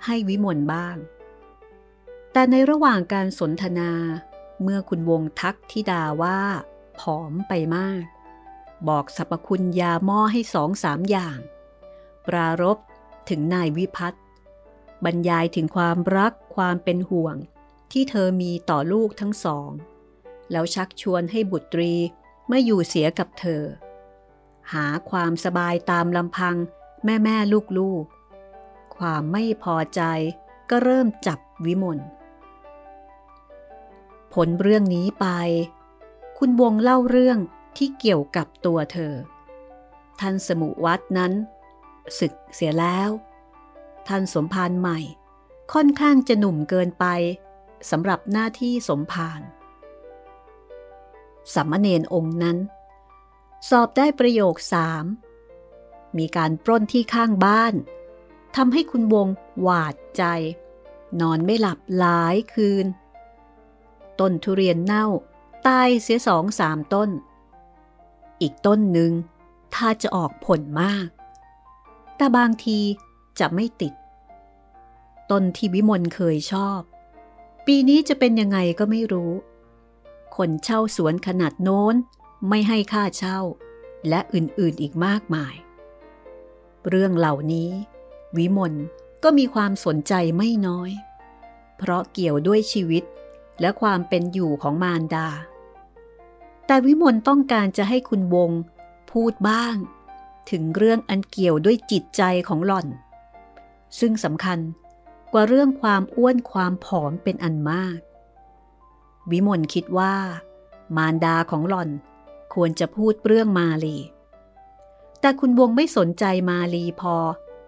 [0.05, 0.97] ให้วิมลบ้าง
[2.37, 3.91] แต่ในระหว่างการสนทนา
[4.63, 6.41] เมื่อคุณวงทักทิดาว่า
[7.01, 8.03] ผอมไปมาก
[8.89, 11.39] บอกสรรพคุณยาหม้อให้สองสามอย่าง
[12.27, 12.79] ปรารบ
[13.29, 14.23] ถึงนายวิพัฒน์
[15.05, 17.37] บรรยายถึงความรักความเป็นห่วง
[17.93, 19.71] ที่เธอมีต่อลูกทั้งสอง
[20.51, 21.95] แล้วชักชวนให้บุตรี
[22.49, 23.63] ไม่อยู่เสียกับเธอ
[24.73, 26.57] หาความสบายตามลำพัง
[27.05, 28.05] แม่แม่ลูกลูก
[28.97, 30.03] ความไม่พอใจ
[30.71, 32.01] ก็เริ่มจับวิมล
[34.41, 35.27] ผลเรื่องนี้ไป
[36.39, 37.39] คุณวงเล่าเรื่อง
[37.77, 39.15] ที่เกี่ยวกับตัวเธอ
[40.21, 41.33] ท่านสมุวัดนั้น
[42.19, 43.11] ศึกเสียแล้ว
[44.09, 44.99] ท่านสมภารใหม่
[45.73, 47.07] ค่อนข้างจะหนุ่มเกินไป
[47.91, 49.41] สำหรับหน้าที่สมภาร
[51.55, 52.59] สัมมเนนองค์นั้น
[53.69, 55.05] สอบได้ประโยคสาม
[56.19, 57.75] มีการปล้นที่ข้างบ้าน
[58.57, 59.29] ทำให้คุณวง
[59.61, 60.25] หวาดใจ
[61.21, 62.87] นอนไม่หลับหลายคืน
[64.21, 65.07] ต้นทุเรียนเน่า
[65.67, 67.11] ตายเสียสองสามต้น
[68.41, 69.13] อีกต้นหนึ่ง
[69.75, 71.09] ถ้าจะออกผลมาก
[72.17, 72.79] แต่บางที
[73.39, 73.93] จะไม่ติด
[75.31, 76.81] ต้นที่วิมลเคยชอบ
[77.67, 79.33] ปีนี้จะเป็นยังไงก็ไม่รู้
[80.37, 81.95] คนเช่าสวนขนาดโน้น
[82.49, 83.39] ไม่ให้ค่าเช่า
[84.09, 85.55] และอื่นๆอีกมากมาย
[86.89, 87.71] เรื่องเหล่านี้
[88.37, 88.75] วิมล
[89.25, 90.91] ก็มีความสนใจไม่น้อย
[91.77, 93.05] เพราะเกี่ยวด้วยชีวิต
[93.61, 95.29] และความเป็นอยู่ของมารดา
[96.67, 98.51] แต่วิมลต้องการจะให้คุณวง
[99.13, 99.77] พูดบ้าง
[100.51, 102.87] ถึงเรื่องอันเกี่ยวด้วยจิตใจของหล่อน
[103.99, 104.59] ซึ่งสำคัญ
[105.33, 107.99] กว่าเรื่องความอ้วนความผอมเป็นอันมาก
[109.31, 110.15] วิมลคิดว่า
[110.97, 111.91] มารดาของหล่อน
[112.55, 113.97] ควรจะพูดเรื่องมาลี
[115.21, 117.17] แต่คุณวงไม่สนใจมาลีพอ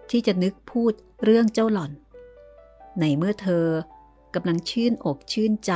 [0.09, 1.91] ที่จะนึกพูดเรื่องเจ้าหล่อน
[2.99, 3.65] ในเมื่อเธอ
[4.35, 5.73] กำลังชื่นอกชื่นใจ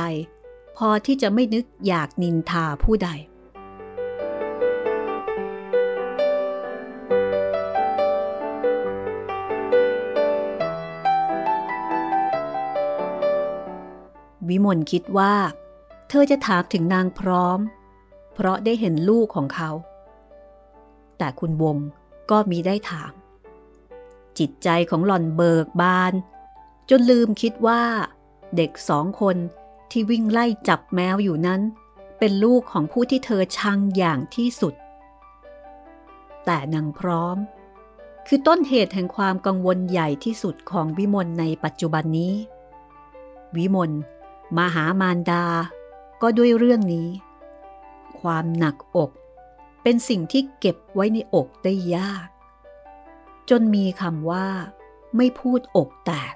[0.76, 3.10] พอที่จะไม่นึกอยากนินทาผู้ใด
[14.48, 15.34] วิมลคิดว่า
[16.08, 17.58] เธอจะถามถึงนางพร้อม
[18.34, 19.70] เพราะได้เห็นลูกของเขา
[21.18, 21.76] แต่คุณวง
[22.30, 23.12] ก็มีได้ถาม
[24.38, 26.12] จิตใจของหล่อนเบิกบาน
[26.90, 27.82] จนลืมคิดว่า
[28.56, 29.36] เด็กสองคน
[29.90, 31.60] ที่วิ่งไล่จับแมวอยู่นั้น
[32.18, 34.74] เป็นลูกของผู้ที่เธอชังอย่างที่สุด
[36.44, 37.36] แต่นางพร้อม
[38.26, 42.34] คือต้นเหตุแห่งความกังวลใหญ่ที่สุดของวิมลในปัจจุบันนี้
[43.56, 43.90] วิมล
[44.56, 45.44] มาหามารดา
[46.22, 47.08] ก็ด้วยเรื่องนี้
[48.20, 49.10] ความหนักอก
[49.82, 52.28] เป็นสิ่งที่เก็บไว้ในอกได้ยาก
[53.50, 54.46] จนมีคำว่า
[55.16, 56.34] ไม่พูดอกแตก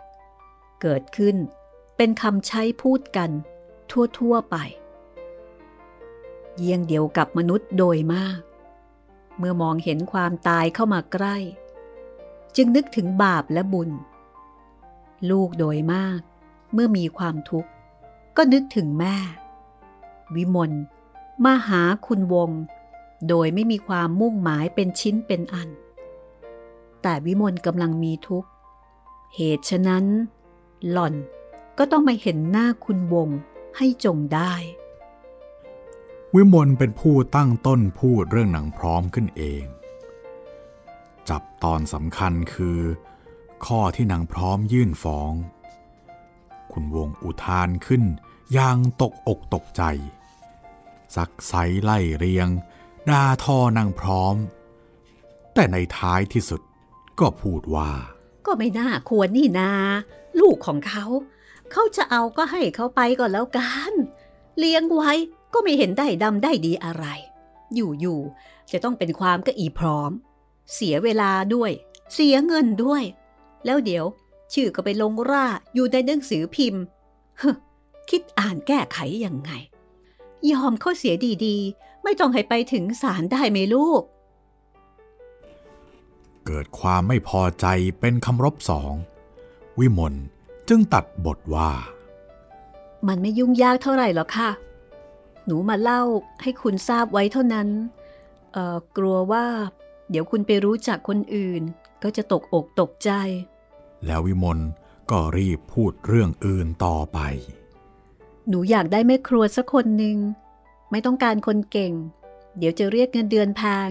[0.81, 1.37] เกิดขึ้น
[2.01, 3.31] เป็นคำใช้พูดกัน
[3.91, 4.57] ทั่วๆไป
[6.57, 8.41] เยี่ยงเดียวกับมนุษย์โดยมาก
[9.39, 11.37] เมื่อมองเห็นความตายเข้ามาใกล้
[12.57, 13.91] จึงนึกถึงบาปและบุญ
[15.31, 16.21] ลูกโดยมาก
[16.73, 17.71] เมื่อมีความทุกข์
[18.37, 19.17] ก็นึกถึงแม่
[20.35, 20.73] วิมล
[21.45, 22.51] มาหาคุณวง
[23.29, 25.69] โดยไม่มีความมุ่งหมายเป็นชิ้นเป็นอัน
[27.03, 28.49] แต่วิมลกำลังมีทุกข์
[29.35, 30.05] เหตุฉะนั้น
[30.91, 31.15] หล่อน
[31.79, 33.29] ก็ต้องมาเห็นหน้าคุณวง
[33.77, 34.53] ให้จงได้
[36.35, 39.65] วิมลเป็นผู้ตั้งต้นพูดเรื่องหนังพร้อมขึ้นเอง
[41.29, 42.81] จับตอนสำคัญคือ
[43.67, 45.33] ข้อที่นางพร้อมยื่นฟ้อง
[46.73, 48.03] คุณวงอุทานขึ้น
[48.53, 49.83] อย่างตกอกตกใจ
[51.17, 52.49] สักไซไล่เรียง
[53.09, 54.37] ด่าทอนางพร้อม
[55.55, 56.61] แต่ในท้ายที่สุด
[57.21, 57.91] ก็พูดว่า
[58.47, 59.73] ก็ไม่น่าควรนี่นา
[60.41, 61.05] ลูกของเขา
[61.73, 63.93] เขาจะเอาก็ให้เขาไปก่อนแล้วกัน
[64.59, 65.13] เลี้ยงไว้
[65.53, 67.05] ก็ไม่เห็นได้ดำได้ดีอะไร
[67.75, 70.11] อยู่ๆจะต้องเป็นความก็อีพร้อม
[70.75, 71.71] เสียเวลาด้วย
[72.15, 73.03] เสียเงินด้วย
[73.65, 74.05] แล้วเดี๋ยว
[74.53, 76.83] ชื่อก็ไปลงร่าอยู่ในหนังสือพิมพ์
[78.11, 79.51] คิดอ่านแก้ไขยังไง
[80.51, 81.15] ยอมเขาเสีย
[81.47, 84.03] ดีๆ ไม่ต้องให้ไปถึงศาลได้ไหมลูก
[86.47, 87.67] เกิดความไม่พอใจ
[88.01, 88.93] เป็นคำรบสอง
[89.79, 90.15] วิมล
[90.69, 91.71] จึงตัดบทว่า
[93.09, 94.51] มันไม่ยุ่งยากเท่าไหร่หรอกค่ะ
[95.47, 96.03] หนูมาเล่า
[96.43, 97.69] ให้คุณทราบไว้เท่านั้น
[98.53, 99.47] เอ่อ กลัวว่า
[100.11, 101.63] เดี๋ยวคุณไปรู้จักคนอื่น
[102.03, 103.11] ก็จะตกอกตกใจ
[104.07, 104.59] แล้ววิมล
[105.11, 107.19] ก็รีบพูดเรื่องอื่นต่อไป
[108.49, 110.17] หนูอยากได้แม่ครัวสักคนหนึ่ง
[110.91, 111.93] ไม่ต้องการคนเก่ง
[112.59, 113.91] เดี๋ยวจะเรียกเงินเดือนแพง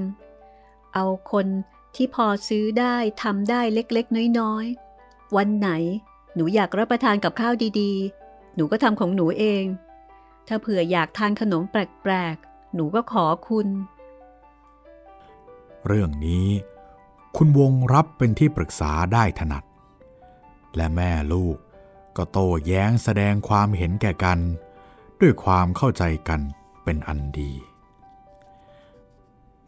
[0.93, 1.47] เอาคน
[1.95, 5.69] ที่พอซื้อได้ทำได้เล็กๆ น้อยๆ วันไหน
[6.37, 9.63] หนูอยากรับประทานกับข้าวดีๆ หนูก็ทำของหนูเอง
[10.47, 13.67] ถ้าเผื่ออยากทานขนมแปลกๆ หนูก็ขอคุณ
[15.87, 16.47] เรื่องนี้
[17.37, 19.63] คุณวงรับเป็นที่ปรึกษาได้ถนัด
[20.75, 21.57] และแม่ลูก
[22.17, 24.39] ก็โต้แย้งแสดงความเห็นแก่กัน
[25.19, 26.41] ด้วยความเข้าใจกัน
[26.83, 27.51] เป็นอันดี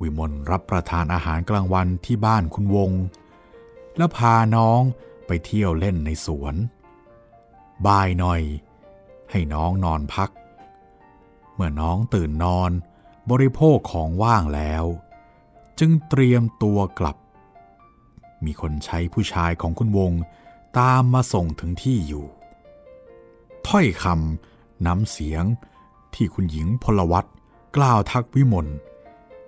[0.02, 2.92] วิมลรับประทานอาหารกลางวันที่บ้านคุณวง
[3.98, 4.82] แล้วพาน้อง
[5.30, 6.56] ไปเที่ยวเล่นในสวน
[7.86, 8.42] บ่ายหน่อย
[9.32, 10.30] ให้น้องนอนพัก
[11.54, 12.72] เมื่อน้องตื่นนอน
[13.32, 14.86] บริโภคของว่างแล้ว
[15.80, 17.18] จึงเตรียมตัวกลับ
[18.46, 20.13] มีคนใช้ผู้ชายของคุณวง
[20.80, 22.26] ตามมาส่งถึงที่อยู่
[23.68, 25.44] ถ้อยคำน้ำเสียง
[26.15, 27.26] ที่คุณหญิงพลวัต
[27.78, 28.68] กล่าวทักวิมล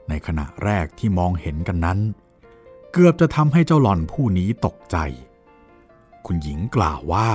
[0.10, 2.00] ในขณะแรกที่มองเห็นกันนั้น
[2.92, 4.98] เกือบจะทำให้เจ้าหล่อนผู้นี้ตกใจ
[6.34, 7.30] คุณหญิงกล่าวว่า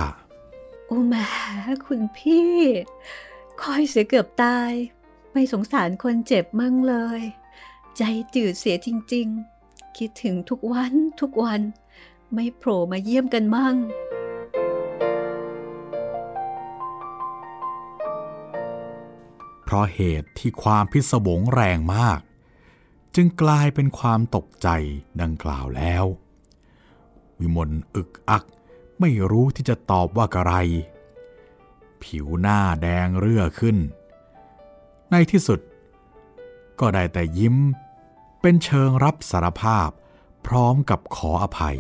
[0.87, 1.27] โอ้แม่
[1.87, 2.53] คุณพี่
[3.63, 4.73] คอยเสียเกือบตาย
[5.33, 7.21] ไม่สงสารคนเจ็บมั่งเลย
[7.97, 8.03] ใจ
[8.35, 9.27] จืดเสียจริง
[9.63, 11.61] ๆ คิดถึงทุกวันทุกวัน
[12.35, 13.77] ไม่โผล่มาเยี่ยมกันมั่ง
[19.65, 22.21] เพราะเหตุที่ความพิศวงแรงมาก
[23.15, 24.69] จึงกลายเป็นความตกใจ
[25.23, 26.05] ดังกล่าวแล้ว
[27.39, 28.45] วิมลอึกอัก
[29.01, 30.55] ไม่รู้ที่จะตอบว่าอะไร
[32.03, 33.77] ผิวหน้าแดงเรื่อขึ้น
[35.11, 35.61] ในที่สุด
[36.81, 37.57] ก็ได้แต่ยิ้ม
[38.41, 39.89] เป็นเชิงรับสารภาพ
[40.47, 41.79] พร้อมกับขออภัย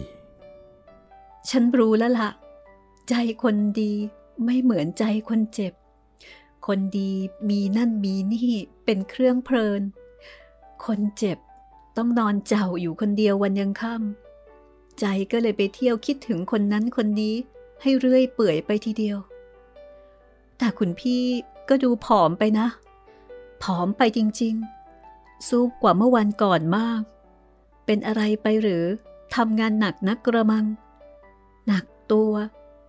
[1.51, 2.31] ฉันรู้แล้วละ่ะ
[3.09, 3.93] ใจคนดี
[4.45, 5.73] ไม่เหมือนใจคนเจ็บ
[6.67, 7.11] คนดี
[7.49, 8.51] มีนั่นมีนี่
[8.85, 9.83] เป็นเครื่องเพลิน
[10.85, 11.39] คนเจ็บ
[11.97, 14.26] ต้องนอนเจ้าอยู่คนเดียววันยังค่ำ
[15.01, 17.35] ใจก็เลยไปเที่ยวคิดถึงคนนั้นคนนี้
[17.83, 19.19] ให้เรื่อยเปื่อยไปทีเดียว
[20.59, 21.23] แต่คุณพี่
[21.69, 22.67] ก็ดูผอมไปนะ
[23.63, 27.03] ผอมไปจริงๆ สู้กว่าเมื่อวันก่อนมาก
[27.87, 28.85] เป็นอะไรไปหรือ
[29.37, 30.65] ทำงานหนักนักกระมัง
[31.67, 32.33] หนักตัว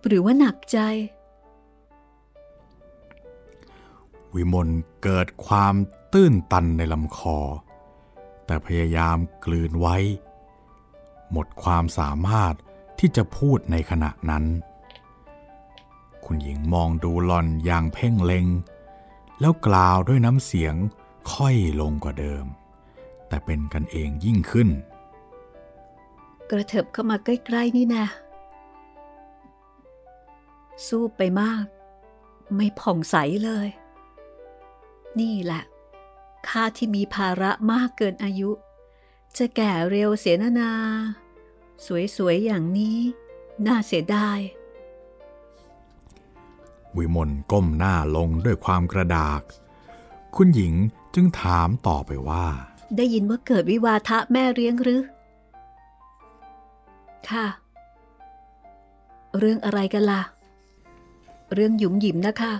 [0.06, 0.78] หรือว่าหนักใจ
[4.34, 4.68] วิมล
[5.02, 5.74] เกิดความ
[6.12, 7.38] ตื้นตันในลำคอ
[8.46, 9.96] แต่พยายามกลืนไว้
[11.32, 12.54] หมดความสามารถ
[12.98, 14.44] ที่จะพูดในขณะนั้น
[16.24, 18.46] คุณหญิงมองดูหล่อนอย่างเพ่งเล็ง
[19.40, 20.74] แล้วกล่าวด้วยน้ำเสียง
[21.32, 22.44] ค่อยลงกว่าเดิม
[23.28, 24.68] แต่เป็นกันเองยิ่งขึ้น
[26.50, 28.06] กระเถิบเข้ามาใกล้ ๆ นี่นะ
[30.86, 31.64] สู้ไปมาก
[32.56, 33.68] ไม่ผ่องใสเลย
[35.20, 35.62] นี่แหละ
[36.48, 38.50] ข้าที่มีภาระมากเกินอายุ
[39.36, 40.72] จะแก่เร็วเสียนานา
[42.16, 42.98] สวยๆอย่างนี้
[43.66, 44.38] น่าเสียดาย
[46.96, 49.40] วิมลก้มหน้าลงด้วยความกระดาก
[50.36, 50.74] คุณหญิง
[51.14, 52.46] จึงถามต่อไปว่า
[52.96, 55.02] ได้ยินว่าเกิดวิวาทะแม่เลี้ยงหรือ
[57.30, 57.46] ค่ะ
[59.38, 60.22] เรื่องอะไรกันล่ะ
[61.54, 62.52] เรื่องหยุมหยิมนะคะ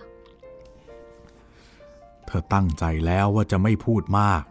[2.26, 4.42] เธอตั้งใจแล้วว่าจะไม่พูดมาก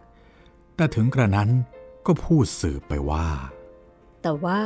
[0.76, 1.50] แต่ถึงกระนั้น
[2.08, 3.28] ก็พูดสืบไปว่า
[4.22, 4.60] แต่ว่า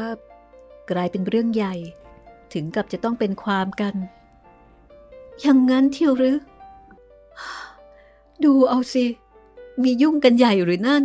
[0.91, 1.75] กลายเป็นเรื่องใหญ่
[2.53, 3.95] ถึงกับจะต้องเป็นความกัน
[5.41, 6.39] อย่างนั้นเที่ยวหรือ
[8.45, 9.07] ดูเอาสิ
[9.83, 11.05] มียุ่งกันใหญ่หรือนั่น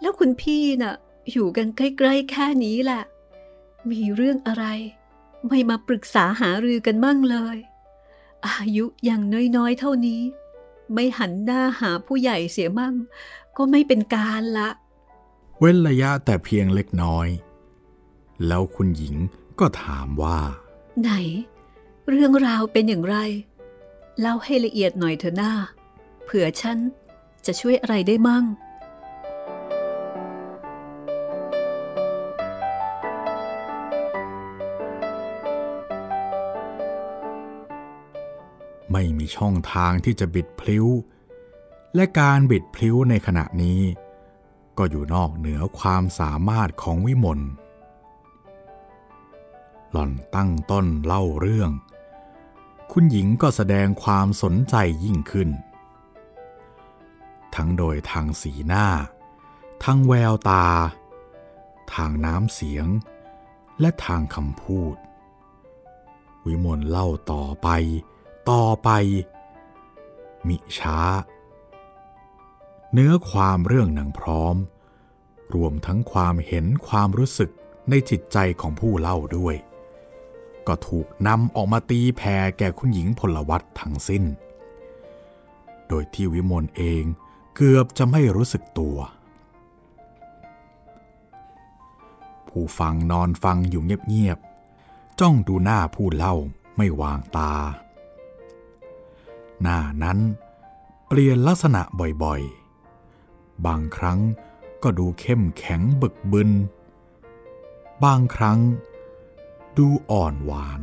[0.00, 0.94] แล้วคุณพี่น่ะ
[1.30, 3.02] อยู่กันใกล้ๆแค่นี้แหละ
[3.90, 4.64] มีเรื่องอะไร
[5.48, 7.56] ไม่มาปรึกษาหารือกันมั่งเลย
[8.46, 9.22] อายุย่าง
[9.56, 10.22] น้อยๆเท่านี้
[10.92, 12.94] ไม่หันหน้าหาผู้ใหญ่เสียมั่ง
[13.56, 14.68] ก็ไม่เป็นการละ
[15.64, 17.28] ว้นระยะแต่เพียงเล็กน้อย
[18.46, 19.14] แล้วคุณหญิง
[19.60, 20.38] ก็ถามว่า
[21.00, 21.10] ไหน
[22.08, 23.16] เรื่องราวเป็นอย่างไร
[24.20, 25.52] เล่าให้ละเอียดหน่อยเถอะหน้า
[26.24, 26.78] เผื่อฉัน
[27.46, 28.44] จะช่วยอะไรได้มั่ง
[38.92, 40.86] ไม่มีช่องทางที่จะบิดพลิ้ว
[41.94, 43.80] และการบิดพลิ้วในขณะนี้
[44.78, 47.40] ก็อยู่นอกเหนือความสามารถของวิมล
[49.90, 51.70] หล่อนตั้งต้นเล่าเรื่อง
[52.92, 55.50] คุณหญิงก็แสดงความสนใจยิ่งขึ้น
[57.54, 58.86] ทั้งโดยทางสีหน้า
[59.84, 60.66] ทั้งแววตา
[61.94, 62.86] ทางน้ำเสียง
[63.80, 64.96] และทางคำพูด
[66.46, 67.68] วิมลเล่าต่อไป
[68.50, 68.90] ต่อไป
[70.48, 70.98] มิช้า
[72.96, 74.56] เนื้อความเรื่องหนังพร้อม
[75.54, 77.50] รวมทั้งความเห็นความรู้สึก
[77.90, 79.56] ในจิตใจของผู้เล่าด้วย
[80.66, 84.24] ก็ถูกนำออกมาตีแผ่แก่คุณหญิงพลวัตทั้งสิ้น
[85.88, 87.04] โดยที่วิมลเอง
[87.56, 88.96] เกือบจะไม่รู้สึกตัว
[92.48, 96.34] ผู้ฟังนอนฟังอยู่เงียบๆจ้องดูหน้าผู้เล่า
[96.76, 97.54] ไม่วางตา
[99.62, 100.18] หน้านั้น
[101.08, 101.82] เปลี่ยนลักษณะ
[102.22, 102.63] บ่อยๆ
[103.66, 104.20] บางครั้ง
[104.82, 106.50] ก็ดูเข้มแข็งบึกบึน
[108.04, 108.58] บางครั้ง
[109.76, 110.80] ดูอ่อนหวาน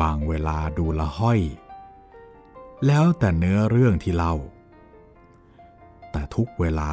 [0.00, 1.40] บางเวลาดูละห้อย
[2.86, 4.34] แล้วแต่เนื้อเรื่องที่เล่า
[6.10, 6.92] แต่ทุกเวลา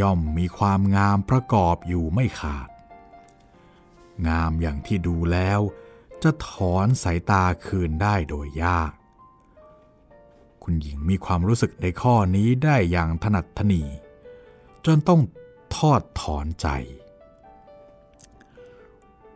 [0.00, 2.68] ย่อมมีความงามประกอบอยู่ไม่ขาด
[4.28, 5.60] งามอย่างที่ดูแล้ว
[6.22, 8.92] จะถอนสายตาคืนได้โดยยาก
[10.68, 13.82] คุณหญิงมีความรู้สึกในข้อนี้ได้อย่างถนัดถนี
[14.84, 15.20] จนต้อง
[15.76, 16.66] ทอดถอนใจ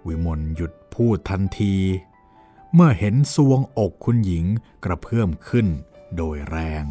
[0.07, 1.77] วิมลหยุดพูดทันที
[2.75, 4.45] เมื่อเห็นซวงอกคุณหญิง
[4.85, 5.67] กระเพื่อมขึ้น
[6.17, 6.85] โดยแรง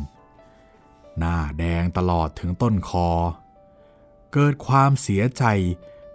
[1.17, 3.09] หน้าแดงตลอดถึงต้นคอ
[4.33, 5.43] เกิดความเสียใจ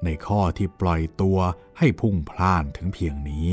[0.04, 1.38] ในข้อที่ปล่อยตัว
[1.78, 3.50] ให้พุ่งพล่านถึงเพียงนี้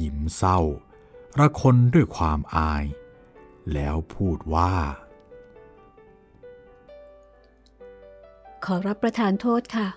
[0.00, 0.60] ยิ้มเศร้า
[1.38, 2.84] ระคนด้วยความอาย
[3.72, 4.74] แล้วพูดว่า
[8.64, 9.88] ขอรับประทานโทษค่ะ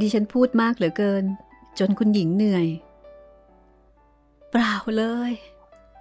[0.00, 1.24] ดิฉันพูดมากเหลือเกิน
[1.78, 2.66] จนคุณหญิงเหนื่อย
[4.50, 5.32] เปล่าเลย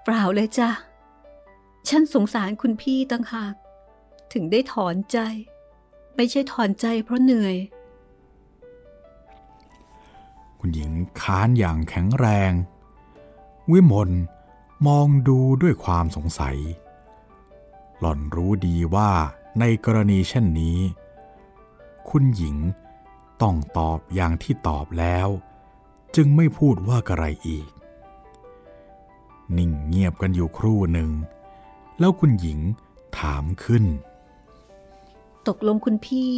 [0.03, 0.69] เปล่าเลยจ้ะ
[1.89, 3.55] ฉันสงสารคุณพี่ตั้งหาก
[4.33, 5.17] ถึงได้ถอนใจ
[6.15, 7.55] ไม่ใช่ถอนใจเพราะเหนื่อย
[10.59, 12.51] คุณหญิงค้านอย่างแข็งแรง
[13.72, 14.12] วิมล
[14.88, 16.57] มองดูด้วยความสงสัย
[17.99, 19.12] หล่อนรู้ดีว่า
[19.59, 20.78] ในกรณีเช่นนี้
[22.09, 22.55] คุณหญิง
[23.41, 25.28] ต้องตอบอย่างที่ตอบแล้ว
[26.16, 27.70] จึงไม่พูดว่ากระไรอีก
[29.57, 31.09] นิ่งเงียบกันอยู่ครู่หนึ่ง
[31.99, 32.59] แล้วคุณหญิง
[33.20, 33.84] ถามขึ้น
[35.47, 36.30] ตกลงคุณพี่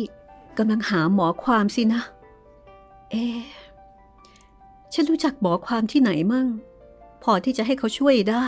[0.58, 2.02] กำลังหาหมอความสินะ
[3.12, 3.26] เอ๊
[4.94, 6.48] ฉันรู้จักหมอความที่ไหนมั่ง
[7.24, 8.48] พอที่จะให้เขาช่วยได้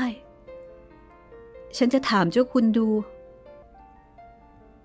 [1.78, 2.88] ฉันจะถามเจ้าคุณดู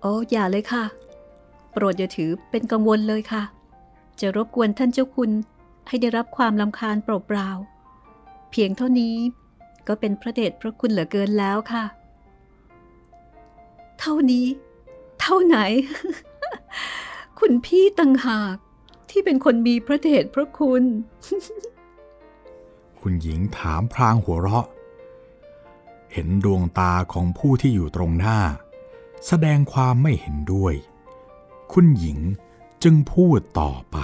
[0.03, 0.83] อ้อย่าเลยค่ะ
[1.71, 3.43] โปรดอย่าถือเป็นกังวลเลยค่ะ
[4.19, 5.31] จะรบกวนท่านเจ้าคุณ
[5.87, 9.15] ให้ได้รับความลำคาญเปล่าๆ เพียงเท่านี้
[9.87, 11.83] ก็เป็นพระเดชพระคุณเหลือเกินแล้วค่ะ
[13.99, 14.45] เท่านี้
[15.21, 15.57] เท่าไหน
[17.39, 18.55] คุณพี่ตังหาก
[19.09, 20.83] ที่เป็นคนมีพระเดชพระคุณ
[23.01, 24.65] คุณหญิงถามพรางหัวเราะ
[26.13, 28.39] เห็นดวงตาของผู้ที่อยู่ตรงหน้า
[29.27, 30.73] แสดงความไม่เห็นด้วย
[31.73, 32.19] คุณหญิง
[32.83, 33.97] จึงพูดต่อไป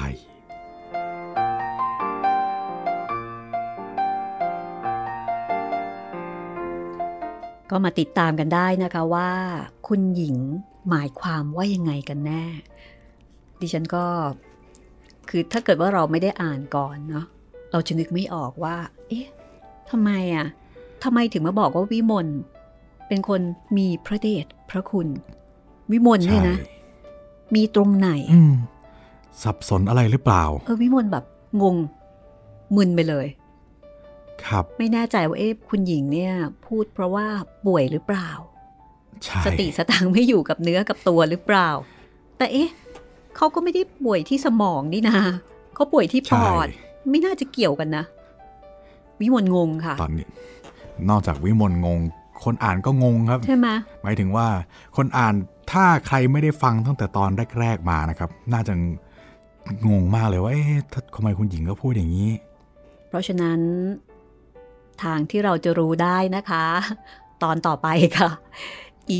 [7.70, 9.32] ก็มาติดตามกันได้นะคะว่า
[9.88, 10.38] คุณหญิง
[10.89, 12.45] หมายความว่ายังไงกันแน่
[13.60, 14.06] ดิฉันก็
[15.30, 17.26] คือถ้าเกิดว่าเราไม่ได้อ่านก่อนเนาะ
[17.72, 18.76] เราจะนึกไม่ออกว่า
[19.09, 19.28] เอ๊ะ
[19.89, 20.45] ทำไมอะ่ะ
[21.03, 22.28] ทำไมถึงมาบอกว่าวิมล
[23.07, 23.41] เป็นคน
[23.78, 25.07] มีพระเดชพระคุณ
[25.91, 26.74] วิมลเนี่ยนะใช่
[27.55, 28.53] มีตรงไหนอืม
[29.43, 31.26] สับสนอะไรหรือเปล่า เออวิมลแบบ
[31.61, 31.76] งง
[32.76, 33.28] มึนไปเลย
[34.45, 36.34] ครับ ไม่แน่ใจว่าเอ๊ะคุณหญิงเนี่ย
[36.65, 37.26] พูดเพราะว่า
[37.65, 38.30] ป่วยหรือเปล่า
[39.24, 41.70] ใช่สติสตังค์ไม่อยู่กับเนื้อกับตัวหรือเปล่า
[42.38, 42.70] แต่เอ๊ะ
[43.36, 45.20] เขาก็ไม่ได้ป่วยที่สมองนี่นะ
[45.74, 46.68] เขาป่วยที่ปใช่อด
[47.10, 48.03] ไม่น่าจะเกี่ยวกันนะ
[49.20, 50.28] วิมลงงค่ะ ตอนนี้
[51.10, 51.99] นอกจากวิมลงง
[52.43, 53.68] คนอ่านก็งงครับ ใช่ไหม
[54.03, 54.47] หมายถึงว่า
[54.97, 55.34] คนอ่าน
[55.72, 57.30] ถ้าใครไม่ได้ฟังตั้งแต่ตอน
[57.60, 58.74] แรกๆมานะครับ น่าจะ
[59.89, 62.32] งงมากเลยว่าเอ๊ะถ้าทำไมคุณหญิงก็พูดอย่างนี้
[63.08, 63.60] เพราะฉะนั้น
[65.03, 66.66] ทางที่เราจะรู้ได้นะคะ
[67.43, 67.88] ตอนต่อไป
[68.18, 68.30] ค่ะ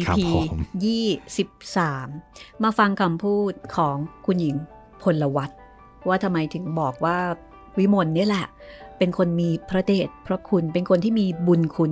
[0.08, 0.20] ครับ EP
[0.52, 1.08] ผมยี่
[1.38, 2.08] สิบสาม
[2.64, 4.56] มาฟังคำพูดของคุณหญิง
[5.04, 5.50] พลวัต
[6.08, 7.18] ว่าทำไมถึงบอกว่า
[7.78, 8.48] วิมลเนี่ยแหละ
[8.98, 11.92] เป็นคนมีพระเดชพระคุณ เป็นคนที่มีบุญคุณ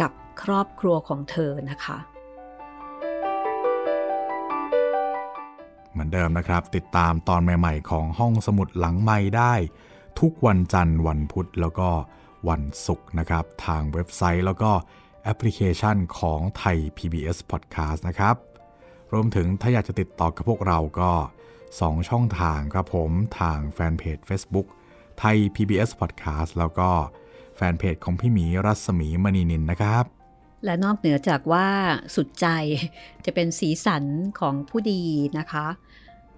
[0.00, 0.12] กับ
[0.42, 1.98] ครอบครัวของเธอนะคะ
[5.92, 9.54] เหมือนเดิมนะครับ ติดตามตอนใหม่ ๆ ของห้องสมุดหลังไม้ได้
[10.20, 11.88] ทุกวันจันทร์วันพุธแล้วก็
[12.48, 14.70] วันศุกร์นะครับ ทางเว็บไซต์แล้วก็
[15.22, 18.36] แอปพลิเคชันของไทย PBS Podcast นะครับ
[19.12, 21.10] รวมถึงถ้าอยากจะติดต่อกับพวกเราก็
[21.60, 23.10] 2 ช่องทางครับผม
[23.40, 24.66] ทางแฟนเพจ Facebook
[25.18, 26.88] ไทย PBS Podcast แล้วก็
[27.56, 30.04] แฟนเพจของพี่หมีรัศมีมณีนินนะครับ
[30.64, 31.66] และนอกเหนือจากว่า
[32.14, 32.46] สุดใจ
[33.24, 34.04] จะเป็นสีสัน
[34.40, 35.02] ของผู้ดี
[35.38, 35.66] นะคะ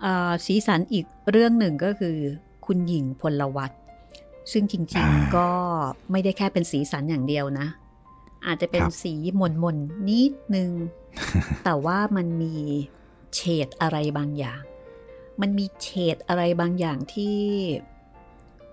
[0.03, 2.16] เอ่อสีสันอีกเรื่องหนึ่งก็คือ
[2.66, 3.72] คุณหญิงพลวัต
[4.53, 5.49] ซึ่งจริงอ่าๆก็
[6.11, 7.66] ไม่ได้แค่เป็นสีสันอย่างเดียวนะ
[8.47, 9.77] อาจจะเป็นครับสีหม่นๆน
[10.09, 10.70] นิดนึง
[11.64, 12.55] แต่ว่ามันมี
[13.35, 14.61] เฉดอะไรบางอย่าง
[15.41, 17.37] มันมีเฉดอะไรบางอย่างที่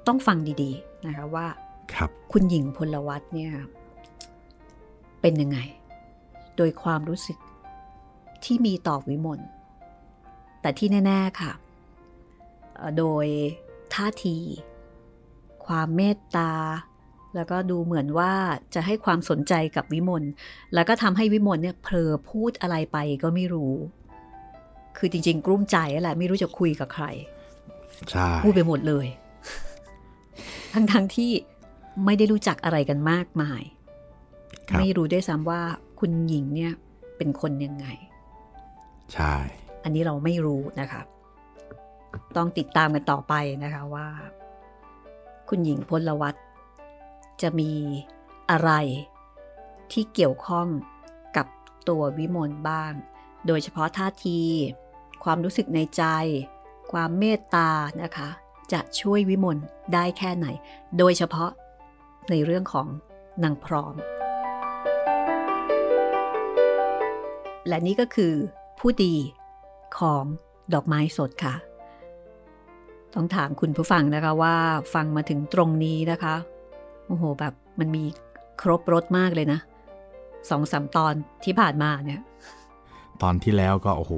[0.08, 1.48] ต้องฟังดีๆนะคะว่า
[1.94, 3.54] ครับคุณหญิงพลวัตเนี่ย
[5.22, 5.60] เป็นยังไง
[6.58, 7.38] โดยความรู้สึก
[8.44, 9.40] ที่มีต่อวิมล
[10.62, 11.52] แต่ที่แน่ ๆ ค่ะ
[12.76, 13.26] เอ่อโดย
[13.94, 14.38] ท่าที
[15.66, 16.52] ความเมตตา
[17.36, 18.34] แล้วก็ดูเหมือนว่า
[18.74, 20.24] จะให้ความสนใจกับวิมล
[20.74, 23.74] แล้วก็ทำให้วิมลเนี่ยเผลอพูดอะไรไปก็ไม่รู้
[24.98, 27.06] คือจริง ๆ กลุ้มใจแหละไม่รู้จะคุยกับใคร
[28.10, 29.08] ใช่พูดไปหมดเลย
[30.74, 31.32] ทั้งๆที่
[32.06, 33.64] ไม่ได้รู้จักอะไรกันมากมาย
[34.70, 35.62] ครับไม่รู้ได้วยซ้ำว่า
[36.00, 36.74] คุณหญิงเนี่ย
[37.18, 37.88] เป็นคนยังไง
[39.14, 39.34] ใช่
[39.84, 41.02] อันนี้เราไม่รู้นะคะ
[42.36, 44.08] ต้องติดตามกันต่อไปนะคะว่า
[45.50, 46.36] คุณหญิงพลวัต
[47.42, 47.72] จะมี
[48.52, 48.72] อะไร
[49.92, 50.68] ที่เกี่ยวข้อง
[51.38, 51.48] กับ
[51.90, 52.94] ตัววิมลบ้าง
[53.48, 54.40] โดยเฉพาะท่าที
[55.24, 56.04] ความรู้สึกในใจ
[56.92, 57.70] ความเมตตา
[58.04, 58.30] นะคะ
[58.72, 59.58] จะช่วยวิมล
[59.94, 60.48] ได้แค่ไหน
[60.98, 61.52] โดยเฉพาะ
[62.30, 62.88] ในเรื่องของ
[63.44, 63.96] นางพร้อม
[67.68, 68.34] และนี่ก็คือ
[68.80, 69.16] ผู้ดี
[70.00, 70.24] ของ
[70.74, 71.56] ดอกไม้สดค่ะ
[73.14, 74.56] ต้องถามคุณผู้ฟังนะคะว่า
[74.94, 76.36] ฟังมาถึงตรงนี้นะคะ
[77.08, 78.04] โอ้โหแบบมันมี
[78.62, 79.60] ครบรถมากเลยนะ
[80.50, 81.14] สองสามตอน
[81.46, 82.22] ที่ผ่านมาเนี่ย
[83.22, 84.14] ตอนที่แล้วก็ โอ้โห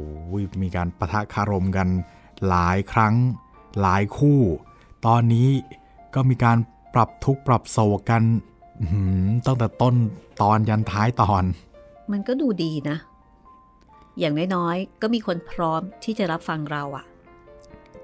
[0.64, 1.88] มีการประทะคารมกัน
[2.48, 3.14] หลายครั้ง
[3.82, 4.40] หลายคู่
[5.06, 5.50] ตอนนี้
[6.16, 6.58] ก็มีการ
[6.94, 8.24] ปรับทุกข์ปรับโศกกัน
[8.80, 9.96] อื้อหือตั้งแต่ต้น
[10.42, 11.44] ตอนยันท้ายตอน
[12.12, 12.98] มันก็ดูดีนะ
[14.20, 17.06] อย่างน้อยๆก็มีคนพร้อมที่จะรับฟังเราอะ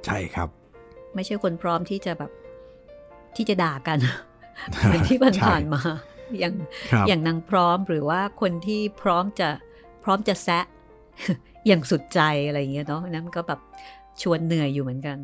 [0.06, 0.50] ใช่ครับ
[1.16, 2.32] ไม่ใช่คนพร้อมที่จะแบบ
[3.36, 3.98] ที่จะด่ากัน
[4.86, 5.82] เหมือนที่ผ่านๆมา
[6.40, 6.54] อย่าง
[6.92, 9.50] ครับอย่างนางพร้อมหรือว่าคนที่พร้อมจะ
[10.04, 10.66] พร้อมจะแซะ
[11.68, 13.60] อย่างสุดใจอะไรอย่างเงี้ยเนาะนั้นก็แบบ
[14.22, 15.18] ชวนเหนื่อยอยู่เหมือนกัน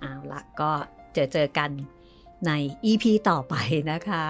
[0.00, 0.72] เอาละก็
[1.14, 1.70] เจอเจอกัน
[2.46, 2.50] ใน
[2.84, 3.54] EP ต่อไป
[3.90, 4.24] นะคะ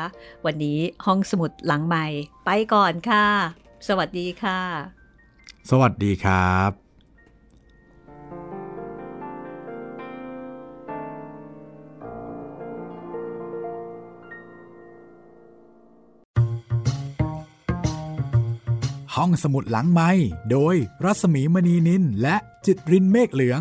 [0.44, 2.06] วันนี้ห้องสมุดหลังใหม่
[2.44, 3.26] ไปก่อนค่ะ
[3.88, 4.60] สวัสดีค่ะ
[5.70, 6.70] สวัสดีครับ
[19.16, 20.10] ห้องสมุดหลังไม้
[20.50, 23.60] โดยรัสมีมณีนินและจิตรินเมฆเหลือง